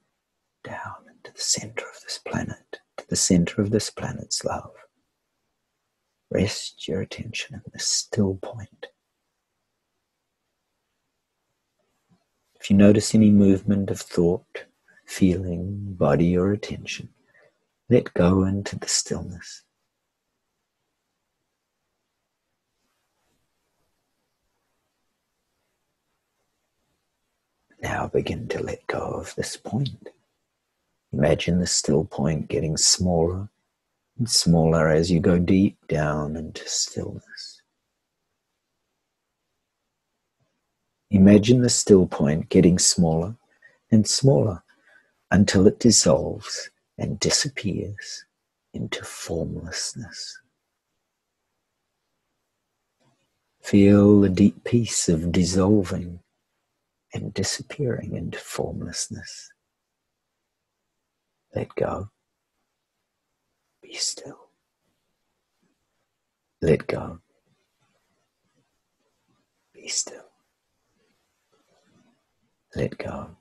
down 0.62 0.94
into 1.08 1.32
the 1.34 1.42
center 1.42 1.84
of 1.84 2.00
this 2.02 2.18
planet, 2.18 2.78
to 2.96 3.08
the 3.08 3.16
center 3.16 3.60
of 3.60 3.70
this 3.70 3.90
planet's 3.90 4.44
love. 4.44 4.70
Rest 6.30 6.86
your 6.86 7.00
attention 7.00 7.56
in 7.56 7.62
this 7.72 7.86
still 7.86 8.38
point. 8.42 8.86
If 12.60 12.70
you 12.70 12.76
notice 12.76 13.14
any 13.14 13.30
movement 13.30 13.90
of 13.90 14.00
thought, 14.00 14.64
feeling, 15.06 15.94
body, 15.94 16.36
or 16.36 16.52
attention, 16.52 17.08
let 17.88 18.12
go 18.14 18.44
into 18.44 18.78
the 18.78 18.88
stillness. 18.88 19.62
Now 27.80 28.08
begin 28.08 28.48
to 28.48 28.62
let 28.62 28.86
go 28.86 28.98
of 28.98 29.34
this 29.36 29.56
point. 29.56 30.08
Imagine 31.12 31.60
the 31.60 31.66
still 31.66 32.04
point 32.04 32.48
getting 32.48 32.76
smaller 32.76 33.48
and 34.18 34.28
smaller 34.28 34.88
as 34.88 35.10
you 35.10 35.20
go 35.20 35.38
deep 35.38 35.76
down 35.86 36.36
into 36.36 36.68
stillness. 36.68 37.62
Imagine 41.10 41.62
the 41.62 41.70
still 41.70 42.06
point 42.06 42.48
getting 42.48 42.78
smaller 42.78 43.34
and 43.90 44.06
smaller 44.06 44.62
until 45.30 45.66
it 45.66 45.78
dissolves 45.78 46.70
and 46.98 47.18
disappears 47.20 48.24
into 48.74 49.04
formlessness. 49.04 50.40
Feel 53.62 54.20
the 54.20 54.28
deep 54.28 54.64
peace 54.64 55.08
of 55.08 55.32
dissolving 55.32 56.20
and 57.14 57.32
disappearing 57.34 58.14
into 58.14 58.38
formlessness. 58.38 59.50
Let 61.54 61.74
go. 61.74 62.10
Be 63.82 63.94
still. 63.94 64.50
Let 66.60 66.86
go. 66.86 67.20
Be 69.74 69.88
still. 69.88 70.24
Let 72.76 72.98
go. 72.98 73.36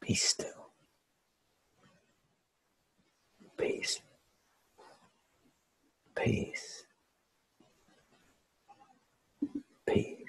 Be 0.00 0.14
still. 0.14 0.72
Peace. 3.56 4.00
Peace. 6.16 6.84
Peace. 9.86 10.21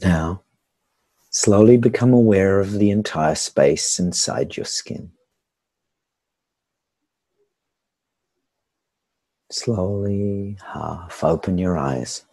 Now, 0.00 0.42
slowly 1.30 1.76
become 1.76 2.12
aware 2.12 2.60
of 2.60 2.72
the 2.72 2.90
entire 2.90 3.34
space 3.34 3.98
inside 3.98 4.56
your 4.56 4.66
skin. 4.66 5.12
Slowly 9.50 10.58
half 10.74 11.24
open 11.24 11.58
your 11.58 11.76
eyes. 11.78 12.24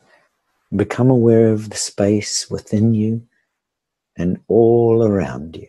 Become 0.76 1.10
aware 1.10 1.52
of 1.52 1.70
the 1.70 1.78
space 1.78 2.50
within 2.50 2.94
you 2.94 3.26
and 4.18 4.40
all 4.48 5.04
around 5.04 5.56
you. 5.56 5.68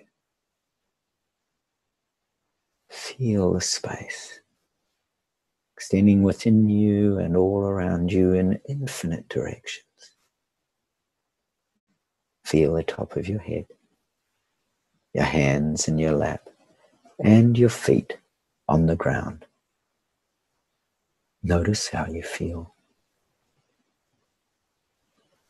Feel 2.90 3.52
the 3.52 3.60
space 3.60 4.40
extending 5.76 6.22
within 6.22 6.68
you 6.68 7.18
and 7.18 7.36
all 7.36 7.60
around 7.60 8.10
you 8.10 8.32
in 8.32 8.58
infinite 8.68 9.28
directions. 9.28 9.85
Feel 12.46 12.74
the 12.74 12.84
top 12.84 13.16
of 13.16 13.28
your 13.28 13.40
head, 13.40 13.66
your 15.12 15.24
hands 15.24 15.88
in 15.88 15.98
your 15.98 16.12
lap, 16.12 16.48
and 17.18 17.58
your 17.58 17.68
feet 17.68 18.18
on 18.68 18.86
the 18.86 18.94
ground. 18.94 19.44
Notice 21.42 21.88
how 21.88 22.06
you 22.06 22.22
feel. 22.22 22.72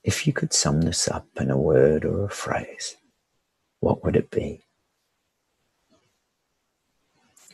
If 0.03 0.27
you 0.27 0.33
could 0.33 0.55
sum 0.55 0.81
this 0.81 1.07
up 1.07 1.27
in 1.39 1.51
a 1.51 1.59
word 1.59 2.07
or 2.07 2.25
a 2.25 2.31
phrase, 2.31 2.97
what 3.81 4.03
would 4.03 4.17
it 4.17 4.31
be? 4.31 4.63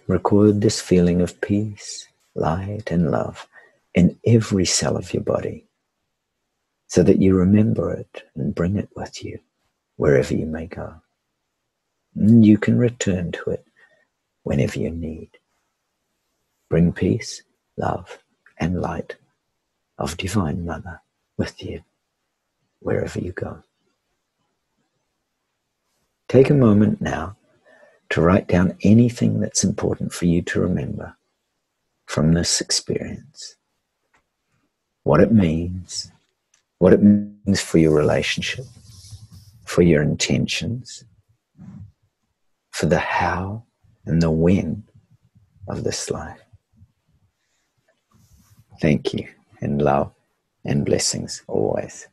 Record 0.07 0.61
this 0.61 0.81
feeling 0.81 1.21
of 1.21 1.41
peace, 1.41 2.07
light, 2.37 2.93
and 2.93 3.11
love 3.11 3.49
in 3.93 4.21
every 4.25 4.67
cell 4.67 4.97
of 4.97 5.13
your 5.13 5.25
body 5.25 5.67
so 6.93 7.03
that 7.03 7.23
you 7.23 7.35
remember 7.35 7.91
it 7.91 8.25
and 8.35 8.55
bring 8.55 8.77
it 8.77 8.91
with 8.95 9.25
you 9.25 9.39
wherever 9.97 10.35
you 10.35 10.45
may 10.45 10.67
go. 10.67 10.93
And 12.15 12.45
you 12.45 12.59
can 12.59 12.77
return 12.77 13.33
to 13.33 13.49
it 13.49 13.65
whenever 14.43 14.79
you 14.79 14.91
need. 14.91 15.31
Bring 16.69 16.93
peace, 16.93 17.45
love, 17.79 18.19
and 18.59 18.83
light 18.83 19.17
of 19.97 20.19
Divine 20.19 20.67
Mother 20.67 21.01
with 21.39 21.63
you 21.63 21.83
wherever 22.81 23.19
you 23.19 23.33
go. 23.33 23.63
Take 26.29 26.51
a 26.51 26.65
moment 26.69 27.01
now 27.01 27.37
to 28.11 28.21
write 28.21 28.49
down 28.49 28.77
anything 28.83 29.41
that's 29.41 29.65
important 29.65 30.13
for 30.13 30.27
you 30.27 30.43
to 30.43 30.61
remember 30.61 31.17
from 32.05 32.35
this 32.35 32.61
experience. 32.61 33.57
What 35.05 35.23
it 35.23 35.33
means, 35.33 36.13
what 36.83 36.93
it 36.93 37.01
means 37.01 37.61
for 37.61 37.79
your 37.79 37.95
relationship, 37.95 38.65
for 39.65 39.83
your 39.83 40.03
intentions, 40.03 41.05
for 42.73 42.87
the 42.87 42.99
how 42.99 43.63
and 44.05 44.21
the 44.21 44.33
when 44.33 44.83
of 45.69 45.85
this 45.85 46.11
life. 46.11 46.41
Thank 48.81 49.15
you, 49.15 49.29
and 49.61 49.81
love 49.81 50.13
and 50.65 50.85
blessings 50.85 51.45
always. 51.47 52.09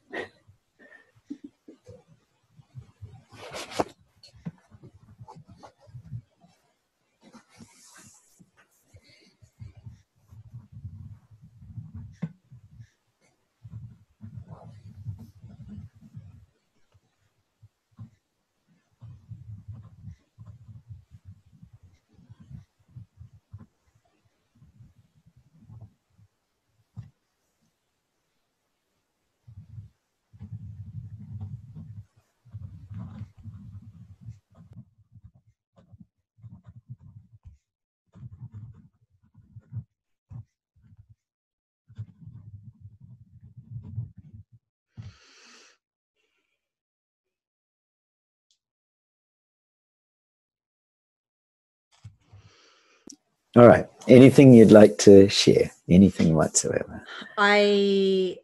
All 53.56 53.68
right. 53.68 53.88
Anything 54.08 54.54
you'd 54.54 54.72
like 54.72 54.98
to 55.00 55.28
share? 55.28 55.72
Anything 55.90 56.36
whatsoever? 56.36 57.04
I 57.38 58.38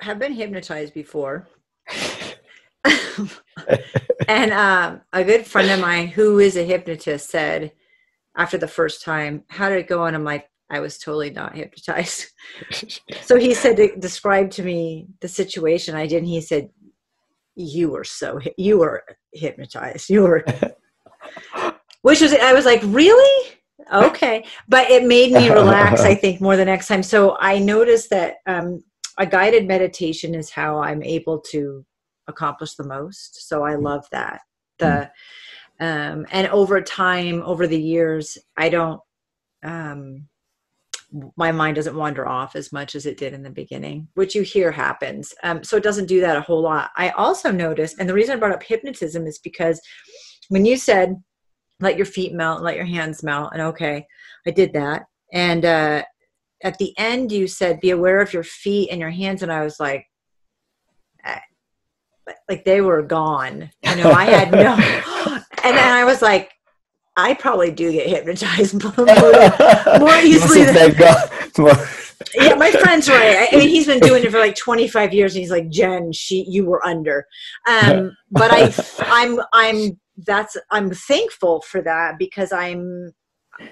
have 0.00 0.18
been 0.18 0.32
hypnotized 0.32 0.94
before. 0.94 1.48
and 4.28 4.52
um, 4.52 5.00
a 5.12 5.24
good 5.24 5.46
friend 5.46 5.70
of 5.70 5.80
mine 5.80 6.06
who 6.08 6.38
is 6.38 6.56
a 6.56 6.64
hypnotist 6.64 7.28
said 7.28 7.72
after 8.36 8.56
the 8.56 8.68
first 8.68 9.04
time, 9.04 9.44
How 9.48 9.68
did 9.68 9.78
it 9.78 9.88
go? 9.88 10.04
And 10.04 10.14
I'm 10.14 10.24
like, 10.24 10.48
I 10.70 10.78
was 10.78 10.98
totally 10.98 11.30
not 11.30 11.56
hypnotized. 11.56 12.26
so 13.22 13.36
he 13.36 13.52
said 13.54 13.78
describe 13.98 14.50
to 14.52 14.62
me 14.62 15.08
the 15.20 15.28
situation 15.28 15.96
I 15.96 16.06
did. 16.06 16.18
And 16.18 16.28
he 16.28 16.40
said, 16.40 16.70
You 17.56 17.90
were 17.90 18.04
so, 18.04 18.38
you 18.56 18.78
were 18.78 19.04
hypnotized. 19.32 20.08
You 20.08 20.22
were, 20.22 20.44
which 22.02 22.20
was, 22.20 22.32
I 22.32 22.52
was 22.52 22.64
like, 22.64 22.80
Really? 22.84 23.56
Okay. 23.92 24.44
But 24.68 24.90
it 24.90 25.04
made 25.04 25.32
me 25.32 25.50
relax, 25.50 26.02
I 26.02 26.14
think, 26.22 26.40
more 26.40 26.56
the 26.56 26.64
next 26.64 26.88
time. 26.88 27.02
So 27.02 27.36
I 27.40 27.58
noticed 27.58 28.10
that 28.10 28.36
um, 28.46 28.82
a 29.18 29.26
guided 29.26 29.66
meditation 29.66 30.34
is 30.34 30.50
how 30.50 30.80
I'm 30.80 31.02
able 31.02 31.40
to 31.50 31.84
accomplish 32.28 32.74
the 32.74 32.86
most. 32.86 33.48
So 33.48 33.64
I 33.64 33.74
love 33.74 34.06
that. 34.12 34.40
The, 34.78 35.10
um, 35.78 36.26
and 36.30 36.46
over 36.48 36.80
time, 36.80 37.42
over 37.44 37.66
the 37.66 37.80
years, 37.80 38.38
I 38.56 38.68
don't, 38.68 39.00
um, 39.62 40.28
my 41.36 41.50
mind 41.50 41.74
doesn't 41.74 41.96
wander 41.96 42.26
off 42.26 42.54
as 42.54 42.72
much 42.72 42.94
as 42.94 43.04
it 43.04 43.18
did 43.18 43.34
in 43.34 43.42
the 43.42 43.50
beginning, 43.50 44.06
which 44.14 44.34
you 44.34 44.42
hear 44.42 44.70
happens. 44.70 45.34
Um, 45.42 45.64
so 45.64 45.76
it 45.76 45.82
doesn't 45.82 46.06
do 46.06 46.20
that 46.20 46.36
a 46.36 46.40
whole 46.40 46.62
lot. 46.62 46.90
I 46.96 47.10
also 47.10 47.50
noticed, 47.50 47.96
and 47.98 48.08
the 48.08 48.14
reason 48.14 48.36
I 48.36 48.38
brought 48.38 48.52
up 48.52 48.62
hypnotism 48.62 49.26
is 49.26 49.38
because 49.38 49.80
when 50.48 50.64
you 50.64 50.76
said, 50.76 51.20
let 51.80 51.96
your 51.96 52.06
feet 52.06 52.32
melt, 52.32 52.62
let 52.62 52.76
your 52.76 52.84
hands 52.84 53.22
melt, 53.22 53.50
and 53.52 53.62
okay, 53.62 54.06
I 54.46 54.50
did 54.50 54.72
that. 54.74 55.06
And 55.32 55.64
uh, 55.64 56.02
at 56.62 56.78
the 56.78 56.92
end, 56.98 57.32
you 57.32 57.46
said, 57.46 57.80
be 57.80 57.90
aware 57.90 58.20
of 58.20 58.32
your 58.32 58.42
feet 58.42 58.90
and 58.90 59.00
your 59.00 59.10
hands. 59.10 59.42
And 59.42 59.52
I 59.52 59.64
was 59.64 59.78
like, 59.80 60.06
eh, 61.24 61.40
like 62.48 62.64
they 62.64 62.80
were 62.80 63.02
gone. 63.02 63.70
You 63.82 63.96
know, 63.96 64.10
I 64.10 64.24
had 64.24 64.52
no, 64.52 64.74
and 65.64 65.76
then 65.76 65.92
I 65.92 66.04
was 66.04 66.22
like, 66.22 66.50
I 67.16 67.34
probably 67.34 67.70
do 67.70 67.92
get 67.92 68.08
hypnotized 68.08 68.82
more, 68.96 69.06
more 69.98 70.16
easily 70.18 70.64
than 70.64 70.94
yeah, 72.34 72.54
my 72.54 72.70
friend's 72.70 73.08
right. 73.08 73.48
I 73.50 73.56
mean, 73.56 73.68
he's 73.68 73.86
been 73.86 73.98
doing 73.98 74.22
it 74.22 74.30
for 74.30 74.38
like 74.38 74.54
25 74.54 75.14
years, 75.14 75.34
and 75.34 75.40
he's 75.40 75.50
like, 75.50 75.68
Jen, 75.68 76.12
she, 76.12 76.44
you 76.48 76.64
were 76.64 76.84
under. 76.86 77.26
Um, 77.66 78.16
but 78.30 78.50
I, 78.52 78.72
I'm, 79.00 79.40
I'm, 79.52 79.98
that's, 80.24 80.56
I'm 80.70 80.90
thankful 80.90 81.62
for 81.62 81.82
that 81.82 82.18
because 82.18 82.52
I'm, 82.52 83.12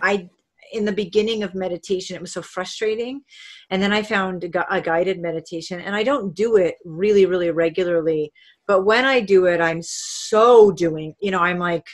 I, 0.02 0.28
in 0.72 0.84
the 0.84 0.92
beginning 0.92 1.42
of 1.42 1.54
meditation, 1.54 2.14
it 2.14 2.20
was 2.20 2.32
so 2.32 2.42
frustrating, 2.42 3.22
and 3.70 3.82
then 3.82 3.92
I 3.92 4.02
found 4.02 4.44
a, 4.44 4.74
a 4.74 4.80
guided 4.80 5.20
meditation, 5.20 5.80
and 5.80 5.94
I 5.96 6.02
don't 6.02 6.34
do 6.34 6.56
it 6.56 6.74
really, 6.84 7.26
really 7.26 7.50
regularly, 7.50 8.32
but 8.66 8.82
when 8.82 9.04
I 9.04 9.20
do 9.20 9.46
it, 9.46 9.60
I'm 9.60 9.82
so 9.82 10.70
doing. 10.70 11.14
You 11.20 11.30
know, 11.30 11.40
I'm 11.40 11.58
like 11.58 11.86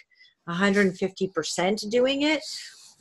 150% 0.49 1.91
doing 1.91 2.23
it 2.23 2.43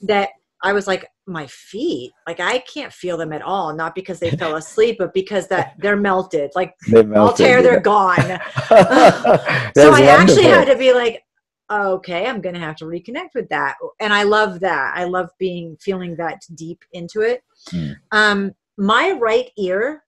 that 0.03 0.29
I 0.63 0.73
was 0.73 0.87
like, 0.87 1.07
my 1.25 1.47
feet, 1.47 2.11
like 2.27 2.39
I 2.39 2.59
can't 2.59 2.91
feel 2.91 3.17
them 3.17 3.31
at 3.31 3.41
all. 3.41 3.73
Not 3.73 3.95
because 3.95 4.19
they 4.19 4.31
fell 4.31 4.55
asleep, 4.55 4.97
but 4.99 5.13
because 5.13 5.47
that 5.47 5.75
they're 5.79 5.95
melted. 5.95 6.51
Like 6.53 6.73
they 6.89 7.03
melted, 7.03 7.45
Altair, 7.45 7.61
they're 7.61 7.79
gone. 7.79 8.17
so 8.19 8.29
I 8.29 10.01
wonderful. 10.01 10.09
actually 10.09 10.43
had 10.43 10.65
to 10.65 10.77
be 10.77 10.93
like, 10.93 11.23
okay, 11.71 12.27
I'm 12.27 12.41
gonna 12.41 12.59
have 12.59 12.75
to 12.77 12.85
reconnect 12.85 13.29
with 13.35 13.49
that. 13.49 13.75
And 13.99 14.13
I 14.13 14.23
love 14.23 14.59
that. 14.61 14.93
I 14.95 15.05
love 15.05 15.29
being 15.39 15.77
feeling 15.79 16.15
that 16.17 16.41
deep 16.55 16.83
into 16.91 17.21
it. 17.21 17.43
Mm. 17.71 17.95
Um, 18.11 18.51
my 18.77 19.11
right 19.11 19.49
ear 19.57 20.03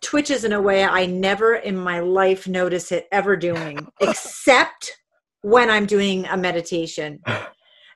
twitches 0.00 0.44
in 0.44 0.52
a 0.52 0.60
way 0.60 0.84
I 0.84 1.06
never 1.06 1.56
in 1.56 1.76
my 1.76 2.00
life 2.00 2.48
notice 2.48 2.90
it 2.92 3.06
ever 3.12 3.36
doing, 3.36 3.86
except 4.00 4.98
when 5.42 5.70
I'm 5.70 5.86
doing 5.86 6.26
a 6.26 6.36
meditation. 6.36 7.20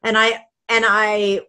And 0.02 0.16
I 0.18 0.44
and 0.68 0.84
I 0.86 1.40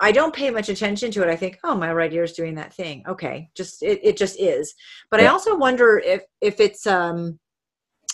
I 0.00 0.12
don't 0.12 0.34
pay 0.34 0.50
much 0.50 0.68
attention 0.68 1.10
to 1.12 1.22
it. 1.22 1.28
I 1.28 1.34
think, 1.34 1.58
oh, 1.64 1.74
my 1.74 1.92
right 1.92 2.12
ear 2.12 2.22
is 2.22 2.34
doing 2.34 2.54
that 2.54 2.72
thing. 2.72 3.02
Okay, 3.08 3.50
just 3.56 3.82
it, 3.82 4.00
it 4.02 4.16
just 4.16 4.38
is. 4.40 4.74
But 5.10 5.20
yeah. 5.20 5.26
I 5.26 5.32
also 5.32 5.56
wonder 5.56 5.98
if 5.98 6.22
if 6.40 6.60
it's 6.60 6.86
um 6.86 7.38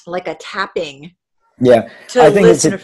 like 0.06 0.28
a 0.28 0.36
tapping. 0.36 1.14
Yeah, 1.60 1.88
I 2.16 2.30
think 2.30 2.48
it's. 2.48 2.64
A, 2.64 2.80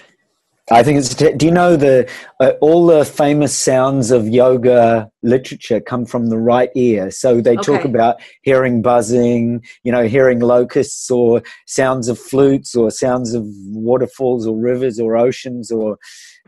I 0.72 0.85
think 0.85 0.98
it's. 0.98 1.14
Do 1.14 1.44
you 1.44 1.50
know 1.50 1.76
the 1.76 2.09
uh, 2.38 2.52
all 2.61 2.87
the 2.87 3.04
famous 3.04 3.56
sounds 3.56 4.12
of 4.12 4.28
yoga 4.28 5.11
literature 5.22 5.80
come 5.80 6.06
from 6.06 6.28
the 6.28 6.38
right 6.38 6.70
ear? 6.76 7.11
So 7.11 7.40
they 7.40 7.56
talk 7.56 7.85
about 7.85 8.16
hearing 8.42 8.80
buzzing, 8.80 9.64
you 9.83 9.90
know, 9.90 10.06
hearing 10.06 10.38
locusts 10.38 11.11
or 11.11 11.42
sounds 11.66 12.09
of 12.09 12.18
flutes 12.18 12.76
or 12.76 12.90
sounds 12.90 13.35
of 13.35 13.44
waterfalls 13.70 14.46
or 14.46 14.56
rivers 14.56 15.00
or 15.00 15.16
oceans 15.16 15.72
or 15.72 15.98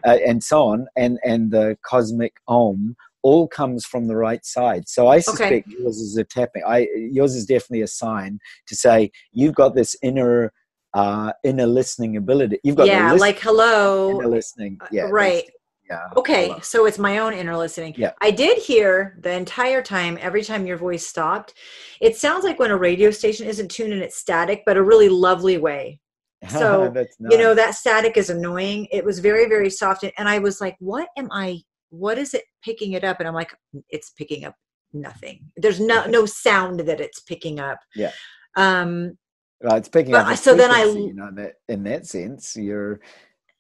uh, 0.07 0.19
and 0.25 0.45
so 0.45 0.67
on, 0.67 0.87
and 0.97 1.19
and 1.25 1.51
the 1.51 1.77
cosmic 1.85 2.35
om 2.47 2.97
all 3.23 3.47
comes 3.47 3.85
from 3.85 4.09
the 4.09 4.17
right 4.17 4.45
side. 4.45 4.89
So 4.89 5.09
I 5.09 5.21
suspect 5.21 5.69
okay. 5.69 5.77
yours 5.79 5.99
is 5.99 6.17
a 6.17 6.25
tapping. 6.25 6.63
I 6.67 6.89
yours 6.95 7.35
is 7.35 7.47
definitely 7.47 7.83
a 7.83 7.89
sign 7.89 8.39
to 8.67 8.77
say 8.77 9.11
you've 9.33 9.55
got 9.55 9.75
this 9.75 9.97
inner 10.03 10.53
uh, 10.95 11.33
inner 11.45 11.67
listening 11.67 12.17
ability. 12.17 12.59
You've 12.65 12.77
got 12.77 12.87
yeah, 12.87 13.13
like 13.13 13.39
hello, 13.39 14.11
inner 14.11 14.29
listening. 14.29 14.79
Uh, 14.81 14.87
yeah, 14.93 15.03
right. 15.11 15.45
Yeah. 15.89 16.09
Okay, 16.17 16.47
hello. 16.47 16.61
so 16.61 16.87
it's 16.87 16.99
my 16.99 17.19
own 17.19 17.35
inner 17.35 17.57
listening. 17.57 17.95
Yeah. 17.99 18.13
I 18.23 18.31
did 18.31 18.59
hear 18.59 19.19
the 19.21 19.33
entire 19.33 19.83
time, 19.83 20.17
every 20.21 20.43
time 20.43 20.65
your 20.65 20.79
voice 20.79 21.07
stopped. 21.07 21.55
It 22.01 22.17
sounds 22.17 22.45
like 22.45 22.59
when 22.59 22.71
a 22.71 22.77
radio 22.77 23.11
station 23.11 23.47
isn't 23.47 23.71
tuned 23.71 23.93
and 23.93 24.03
it's 24.03 24.17
static, 24.17 24.63
but 24.65 24.77
a 24.77 24.83
really 24.83 25.09
lovely 25.09 25.59
way. 25.59 25.99
So 26.49 26.91
nice. 26.91 27.07
you 27.21 27.39
know 27.39 27.55
that 27.55 27.77
static 27.77 28.17
is 28.17 28.29
annoying. 28.29 28.89
It 28.91 29.05
was 29.05 29.21
very 29.21 29.49
very 29.49 29.71
soft, 29.71 30.05
and 30.19 30.29
I 30.29 30.41
was 30.41 30.61
like, 30.61 30.75
"What 30.81 31.09
am 31.17 31.29
I? 31.31 31.61
What 31.91 32.19
is 32.19 32.35
it 32.35 32.43
picking 32.65 32.95
it 32.95 33.05
up?" 33.05 33.21
And 33.21 33.29
I'm 33.29 33.35
like, 33.35 33.55
"It's 33.91 34.11
picking 34.11 34.45
up 34.45 34.57
nothing. 34.93 35.53
There's 35.57 35.79
no 35.79 36.05
no 36.07 36.27
sound 36.27 36.81
that 36.81 37.01
it's 37.01 37.21
picking 37.21 37.61
up." 37.61 37.79
Yeah. 37.95 38.11
Um, 38.57 39.17
well, 39.63 39.77
it's 39.77 39.89
picking 39.89 40.15
up. 40.15 40.37
so 40.37 40.55
then 40.55 40.71
I, 40.71 40.85
you 40.85 41.15
know, 41.15 41.31
that 41.35 41.55
in 41.69 41.85
that 41.85 42.07
sense, 42.07 42.57
you're, 42.57 43.01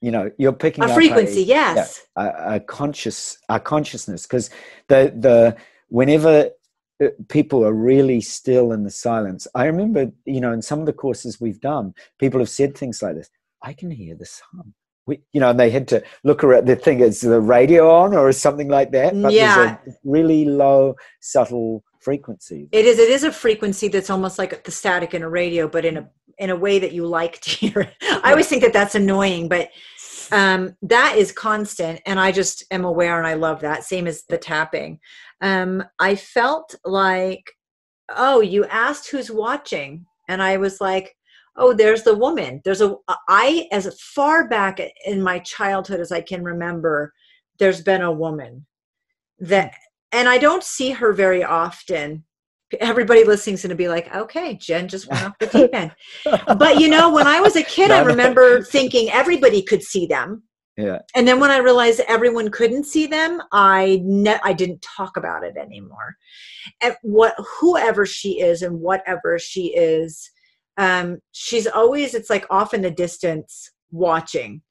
you 0.01 0.11
know, 0.11 0.31
you're 0.39 0.53
picking 0.53 0.85
a 0.85 0.89
up 0.89 0.95
frequency. 0.95 1.43
A, 1.43 1.47
yes. 1.47 2.03
Yeah, 2.17 2.25
a, 2.25 2.55
a 2.57 2.61
conscious, 2.61 3.39
a 3.49 3.61
consciousness, 3.61 4.27
because 4.27 4.51
the 4.89 5.13
the 5.17 5.57
whenever 5.89 6.51
uh, 7.03 7.09
people 7.29 7.65
are 7.65 7.73
really 7.73 8.21
still 8.21 8.73
in 8.73 8.83
the 8.83 8.91
silence. 8.91 9.47
I 9.55 9.65
remember, 9.67 10.11
you 10.25 10.41
know, 10.41 10.53
in 10.53 10.63
some 10.63 10.81
of 10.81 10.87
the 10.87 10.93
courses 10.93 11.41
we've 11.41 11.61
done, 11.61 11.95
people 12.19 12.41
have 12.41 12.51
said 12.51 12.77
things 12.77 13.03
like 13.03 13.17
this. 13.17 13.31
I 13.63 13.73
can 13.73 13.91
hear 13.91 14.15
the 14.15 14.27
sun. 14.27 14.75
We, 15.07 15.21
you 15.33 15.41
know, 15.41 15.51
and 15.51 15.59
they 15.59 15.71
had 15.71 15.89
to 15.89 16.03
look 16.23 16.45
around. 16.45 16.67
The 16.67 16.77
thing 16.77 17.01
is, 17.01 17.21
the 17.21 17.41
radio 17.41 17.91
on 17.91 18.15
or 18.15 18.31
something 18.33 18.69
like 18.69 18.93
that. 18.93 19.21
But 19.21 19.33
yeah. 19.33 19.79
there's 19.85 19.97
a 19.97 19.99
really 20.05 20.45
low, 20.45 20.95
subtle 21.21 21.83
frequency. 22.03 22.69
It 22.73 22.85
is. 22.85 22.99
It 22.99 23.09
is 23.09 23.25
a 23.25 23.33
frequency 23.33 23.89
that's 23.89 24.11
almost 24.11 24.39
like 24.39 24.65
the 24.65 24.71
static 24.71 25.15
in 25.15 25.23
a 25.23 25.29
radio, 25.29 25.69
but 25.69 25.85
in 25.85 25.97
a 25.97 26.11
in 26.39 26.51
a 26.51 26.57
way 26.57 26.79
that 26.79 26.93
you 26.93 27.07
like 27.07 27.41
to 27.41 27.51
hear. 27.51 27.93
I 28.03 28.31
always 28.31 28.49
think 28.49 28.63
that 28.63 28.73
that's 28.73 28.95
annoying, 28.95 29.49
but 29.49 29.71
um, 30.31 30.77
that 30.83 31.17
is 31.17 31.33
constant, 31.33 32.01
and 32.07 32.19
I 32.19 32.33
just 32.33 32.65
am 32.71 32.85
aware, 32.85 33.19
and 33.19 33.27
I 33.27 33.35
love 33.35 33.61
that. 33.61 33.85
Same 33.85 34.07
as 34.07 34.25
the 34.25 34.39
tapping. 34.39 34.99
Um, 35.41 35.85
I 35.99 36.15
felt 36.15 36.75
like, 36.85 37.53
oh, 38.11 38.41
you 38.41 38.65
asked 38.67 39.11
who's 39.11 39.31
watching, 39.31 40.07
and 40.29 40.43
I 40.43 40.57
was 40.57 40.81
like, 40.81 41.17
oh 41.57 41.75
there's 41.75 42.03
the 42.03 42.15
woman 42.15 42.61
there's 42.65 42.81
a 42.81 42.97
i 43.29 43.69
as 43.73 44.01
far 44.01 44.49
back 44.49 44.81
in 45.05 45.23
my 45.23 45.39
childhood 45.41 46.01
as 46.01 46.11
i 46.11 46.21
can 46.21 46.43
remember 46.43 47.13
there's 47.59 47.83
been 47.83 48.03
a 48.03 48.11
woman 48.11 48.65
that 49.39 49.75
and 50.13 50.29
I 50.29 50.39
don't 50.39 50.63
see 50.63 50.91
her 50.91 51.13
very 51.13 51.43
often. 51.43 52.25
Everybody 52.81 53.25
listening's 53.25 53.63
going 53.63 53.71
to 53.71 53.77
be 53.77 53.89
like, 53.89 54.15
okay, 54.15 54.55
Jen 54.55 54.89
just 54.89 55.09
went 55.09 55.25
off 55.25 55.39
the 55.39 55.47
deep 55.47 55.71
end. 55.75 55.93
but 56.59 56.81
you 56.81 56.89
know, 56.89 57.13
when 57.13 57.27
I 57.27 57.41
was 57.41 57.57
a 57.57 57.63
kid, 57.63 57.91
I 57.91 58.03
remember 58.03 58.63
thinking 58.63 59.11
everybody 59.11 59.63
could 59.63 59.83
see 59.83 60.07
them. 60.07 60.43
Yeah. 60.77 61.01
And 61.15 61.29
then 61.29 61.39
when 61.39 61.51
I 61.51 61.59
realized 61.59 62.01
everyone 62.09 62.51
couldn't 62.51 62.85
see 62.85 63.07
them, 63.07 63.43
I 63.53 64.01
ne- 64.05 64.41
I 64.43 64.55
didn't 64.55 64.81
talk 64.81 65.19
about 65.19 65.45
it 65.45 65.57
anymore. 65.57 66.17
And 66.81 66.97
what 67.03 67.35
whoever 67.61 68.07
she 68.07 68.41
is 68.41 68.63
and 68.63 68.81
whatever 68.81 69.39
she 69.39 69.75
is, 69.77 70.31
um, 70.79 71.19
she's 71.33 71.67
always 71.67 72.15
it's 72.15 72.31
like 72.31 72.47
off 72.49 72.73
in 72.73 72.81
the 72.81 72.91
distance 72.91 73.71
watching. 73.91 74.63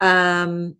Um, 0.00 0.76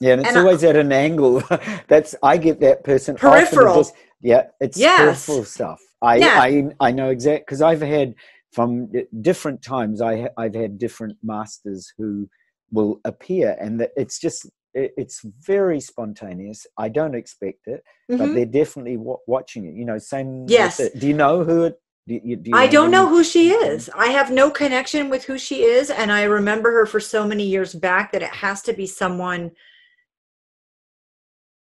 yeah, 0.00 0.12
and 0.12 0.20
it's 0.20 0.30
and 0.30 0.38
always 0.38 0.64
I, 0.64 0.68
at 0.68 0.76
an 0.76 0.92
angle. 0.92 1.42
That's 1.88 2.14
I 2.22 2.36
get 2.36 2.60
that 2.60 2.84
person 2.84 3.16
peripheral. 3.16 3.76
Just, 3.76 3.94
yeah, 4.20 4.44
it's 4.60 4.78
yes. 4.78 5.26
peripheral 5.26 5.44
stuff. 5.44 5.80
I 6.02 6.16
yeah. 6.16 6.40
I 6.40 6.64
I 6.80 6.92
know 6.92 7.10
exact 7.10 7.46
because 7.46 7.62
I've 7.62 7.80
had 7.80 8.14
from 8.52 8.90
different 9.20 9.62
times. 9.62 10.00
I 10.00 10.28
I've 10.36 10.54
had 10.54 10.78
different 10.78 11.16
masters 11.22 11.92
who 11.98 12.28
will 12.70 13.00
appear, 13.04 13.56
and 13.60 13.86
it's 13.96 14.18
just 14.18 14.48
it's 14.74 15.22
very 15.40 15.80
spontaneous. 15.80 16.66
I 16.76 16.88
don't 16.88 17.14
expect 17.14 17.66
it, 17.66 17.82
but 18.08 18.18
Mhm. 18.20 18.34
they're 18.34 18.46
definitely 18.46 18.96
w- 18.96 19.18
watching 19.26 19.66
it. 19.66 19.74
You 19.74 19.84
know, 19.84 19.98
same. 19.98 20.46
Yes. 20.48 20.80
Do 20.98 21.06
you 21.08 21.14
know 21.14 21.42
who 21.42 21.64
it? 21.64 21.80
Do 22.06 22.14
you, 22.22 22.36
do 22.36 22.50
you 22.50 22.56
I 22.56 22.68
don't 22.68 22.90
know 22.90 23.06
who 23.06 23.22
she 23.22 23.50
is. 23.50 23.90
I 23.94 24.06
have 24.06 24.30
no 24.30 24.50
connection 24.50 25.10
with 25.10 25.24
who 25.24 25.36
she 25.36 25.64
is, 25.64 25.90
and 25.90 26.10
I 26.12 26.22
remember 26.22 26.70
her 26.72 26.86
for 26.86 27.00
so 27.00 27.26
many 27.26 27.44
years 27.44 27.74
back 27.74 28.12
that 28.12 28.22
it 28.22 28.30
has 28.30 28.62
to 28.62 28.72
be 28.72 28.86
someone. 28.86 29.50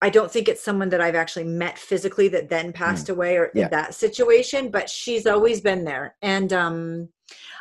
I 0.01 0.09
don't 0.09 0.31
think 0.31 0.47
it's 0.47 0.63
someone 0.63 0.89
that 0.89 1.01
I've 1.01 1.15
actually 1.15 1.45
met 1.45 1.77
physically 1.77 2.27
that 2.29 2.49
then 2.49 2.71
passed 2.71 3.09
away 3.09 3.37
or 3.37 3.51
Yeah. 3.55 3.65
in 3.65 3.71
that 3.71 3.95
situation, 3.95 4.69
but 4.69 4.89
she's 4.89 5.25
always 5.25 5.59
been 5.61 5.83
there. 5.85 6.15
And 6.21 6.53
um 6.53 7.09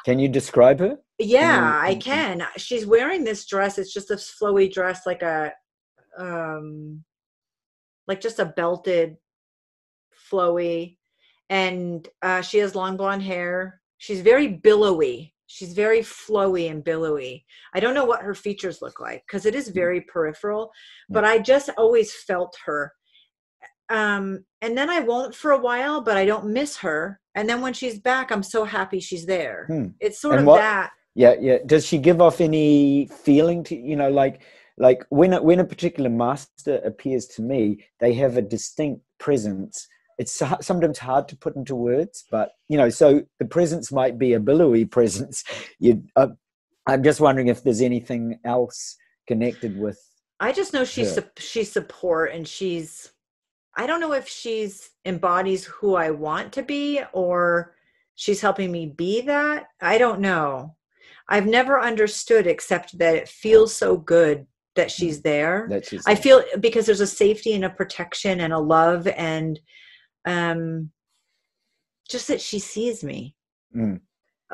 Can 0.04 0.18
you 0.18 0.28
describe 0.28 0.78
her? 0.80 0.98
yeah, 1.18 1.80
I 1.82 1.92
Mm, 1.92 1.96
mm, 1.96 1.98
mm. 1.98 2.04
can. 2.04 2.46
She's 2.58 2.84
wearing 2.86 3.24
this 3.24 3.46
dress. 3.46 3.78
It's 3.78 3.92
just 3.92 4.10
a 4.10 4.16
flowy 4.16 4.70
dress, 4.70 5.06
like 5.06 5.22
a 5.22 5.52
um 6.18 7.04
like 8.06 8.20
just 8.20 8.38
a 8.38 8.44
belted 8.44 9.16
flowy 10.30 10.96
and 11.48 12.08
uh 12.22 12.42
she 12.42 12.58
has 12.58 12.74
long 12.74 12.96
blonde 12.96 13.22
hair. 13.22 13.80
She's 13.98 14.20
very 14.20 14.48
billowy. 14.48 15.34
She's 15.46 15.72
very 15.74 16.00
flowy 16.00 16.70
and 16.70 16.82
billowy. 16.82 17.44
I 17.74 17.80
don't 17.80 17.94
know 17.94 18.04
what 18.04 18.22
her 18.22 18.34
features 18.34 18.82
look 18.82 19.00
like 19.00 19.22
because 19.26 19.46
it 19.46 19.54
is 19.54 19.68
very 19.68 20.00
peripheral, 20.02 20.70
but 21.08 21.24
I 21.24 21.38
just 21.38 21.70
always 21.78 22.12
felt 22.12 22.56
her. 22.64 22.92
Um, 23.88 24.44
and 24.62 24.76
then 24.76 24.90
I 24.90 25.00
won't 25.00 25.34
for 25.34 25.52
a 25.52 25.60
while, 25.60 26.00
but 26.00 26.16
I 26.16 26.24
don't 26.24 26.46
miss 26.52 26.76
her. 26.78 27.20
And 27.36 27.48
then 27.48 27.60
when 27.60 27.72
she's 27.72 28.00
back, 28.00 28.32
I'm 28.32 28.42
so 28.42 28.64
happy 28.64 28.98
she's 28.98 29.26
there. 29.26 29.66
Hmm. 29.68 29.86
It's 30.00 30.20
sort 30.20 30.34
And 30.34 30.40
of 30.42 30.46
what- 30.46 30.58
that. 30.58 30.90
Yeah, 31.14 31.34
yeah. 31.40 31.58
Does 31.64 31.86
she 31.86 31.96
give 31.96 32.20
off 32.20 32.42
any 32.42 33.06
feeling 33.06 33.64
to 33.64 33.74
you 33.76 33.96
know, 33.96 34.10
like 34.10 34.42
like 34.76 35.02
when 35.08 35.32
a, 35.32 35.42
when 35.42 35.60
a 35.60 35.64
particular 35.64 36.10
master 36.10 36.76
appears 36.84 37.26
to 37.28 37.42
me, 37.42 37.86
they 38.00 38.12
have 38.14 38.36
a 38.36 38.42
distinct 38.42 39.00
presence. 39.18 39.88
It's 40.18 40.42
sometimes 40.60 40.98
hard 40.98 41.28
to 41.28 41.36
put 41.36 41.56
into 41.56 41.74
words, 41.74 42.24
but 42.30 42.52
you 42.68 42.78
know, 42.78 42.88
so 42.88 43.22
the 43.38 43.44
presence 43.44 43.92
might 43.92 44.18
be 44.18 44.32
a 44.32 44.40
billowy 44.40 44.84
presence. 44.96 45.44
You, 45.78 46.02
uh, 46.16 46.28
I'm 46.86 47.02
just 47.02 47.20
wondering 47.20 47.48
if 47.48 47.62
there's 47.62 47.82
anything 47.82 48.38
else 48.44 48.96
connected 49.26 49.78
with. 49.78 49.98
I 50.40 50.52
just 50.52 50.72
know 50.72 50.84
she's 50.84 51.14
sup- 51.14 51.38
she's 51.38 51.72
support 51.72 52.32
and 52.32 52.46
she's 52.46 53.10
I 53.76 53.86
don't 53.86 54.00
know 54.00 54.12
if 54.12 54.28
she's 54.28 54.90
embodies 55.04 55.64
who 55.64 55.96
I 55.96 56.10
want 56.10 56.52
to 56.54 56.62
be 56.62 57.00
or 57.12 57.74
she's 58.14 58.40
helping 58.40 58.72
me 58.72 58.86
be 58.86 59.20
that. 59.22 59.66
I 59.80 59.98
don't 59.98 60.20
know. 60.20 60.76
I've 61.28 61.46
never 61.46 61.80
understood 61.80 62.46
except 62.46 62.98
that 62.98 63.16
it 63.16 63.28
feels 63.28 63.74
so 63.74 63.96
good 63.96 64.46
that 64.76 64.90
she's 64.90 65.22
there. 65.22 65.66
That's 65.68 65.90
just 65.90 66.08
I 66.08 66.14
feel 66.14 66.42
because 66.60 66.86
there's 66.86 67.00
a 67.00 67.06
safety 67.06 67.54
and 67.54 67.64
a 67.64 67.70
protection 67.70 68.40
and 68.40 68.52
a 68.52 68.58
love 68.58 69.06
and 69.08 69.58
um 70.26 70.90
just 72.08 72.28
that 72.28 72.40
she 72.40 72.58
sees 72.58 73.02
me. 73.02 73.34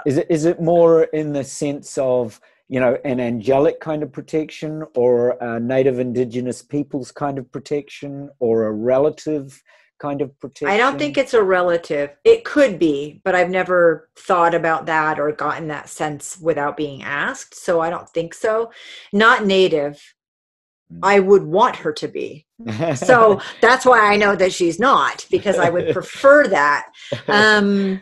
Is 0.06 0.16
it 0.16 0.26
is 0.30 0.44
it 0.44 0.60
more 0.60 1.04
in 1.04 1.32
the 1.32 1.44
sense 1.44 1.98
of 1.98 2.40
you 2.68 2.80
know 2.80 2.96
an 3.04 3.20
angelic 3.20 3.80
kind 3.80 4.02
of 4.02 4.10
protection, 4.12 4.84
or 4.94 5.36
a 5.40 5.60
native 5.60 5.98
indigenous 5.98 6.62
peoples 6.62 7.12
kind 7.12 7.38
of 7.38 7.50
protection, 7.52 8.30
or 8.38 8.66
a 8.66 8.72
relative 8.72 9.62
kind 10.00 10.22
of 10.22 10.38
protection? 10.40 10.68
I 10.68 10.78
don't 10.78 10.98
think 10.98 11.18
it's 11.18 11.34
a 11.34 11.42
relative. 11.42 12.10
It 12.24 12.44
could 12.44 12.78
be, 12.78 13.20
but 13.24 13.34
I've 13.34 13.50
never 13.50 14.08
thought 14.16 14.54
about 14.54 14.86
that 14.86 15.20
or 15.20 15.30
gotten 15.32 15.68
that 15.68 15.88
sense 15.88 16.38
without 16.40 16.76
being 16.76 17.02
asked. 17.02 17.54
So 17.54 17.80
I 17.80 17.90
don't 17.90 18.08
think 18.08 18.32
so. 18.34 18.72
Not 19.12 19.44
native. 19.46 20.02
Mm. 20.92 20.98
I 21.02 21.20
would 21.20 21.44
want 21.44 21.76
her 21.76 21.92
to 21.92 22.08
be. 22.08 22.46
So 22.94 23.40
that's 23.60 23.86
why 23.86 24.12
I 24.12 24.16
know 24.16 24.36
that 24.36 24.52
she's 24.52 24.78
not 24.78 25.24
because 25.30 25.58
I 25.58 25.70
would 25.70 25.92
prefer 25.92 26.46
that. 26.48 26.86
Um 27.28 28.00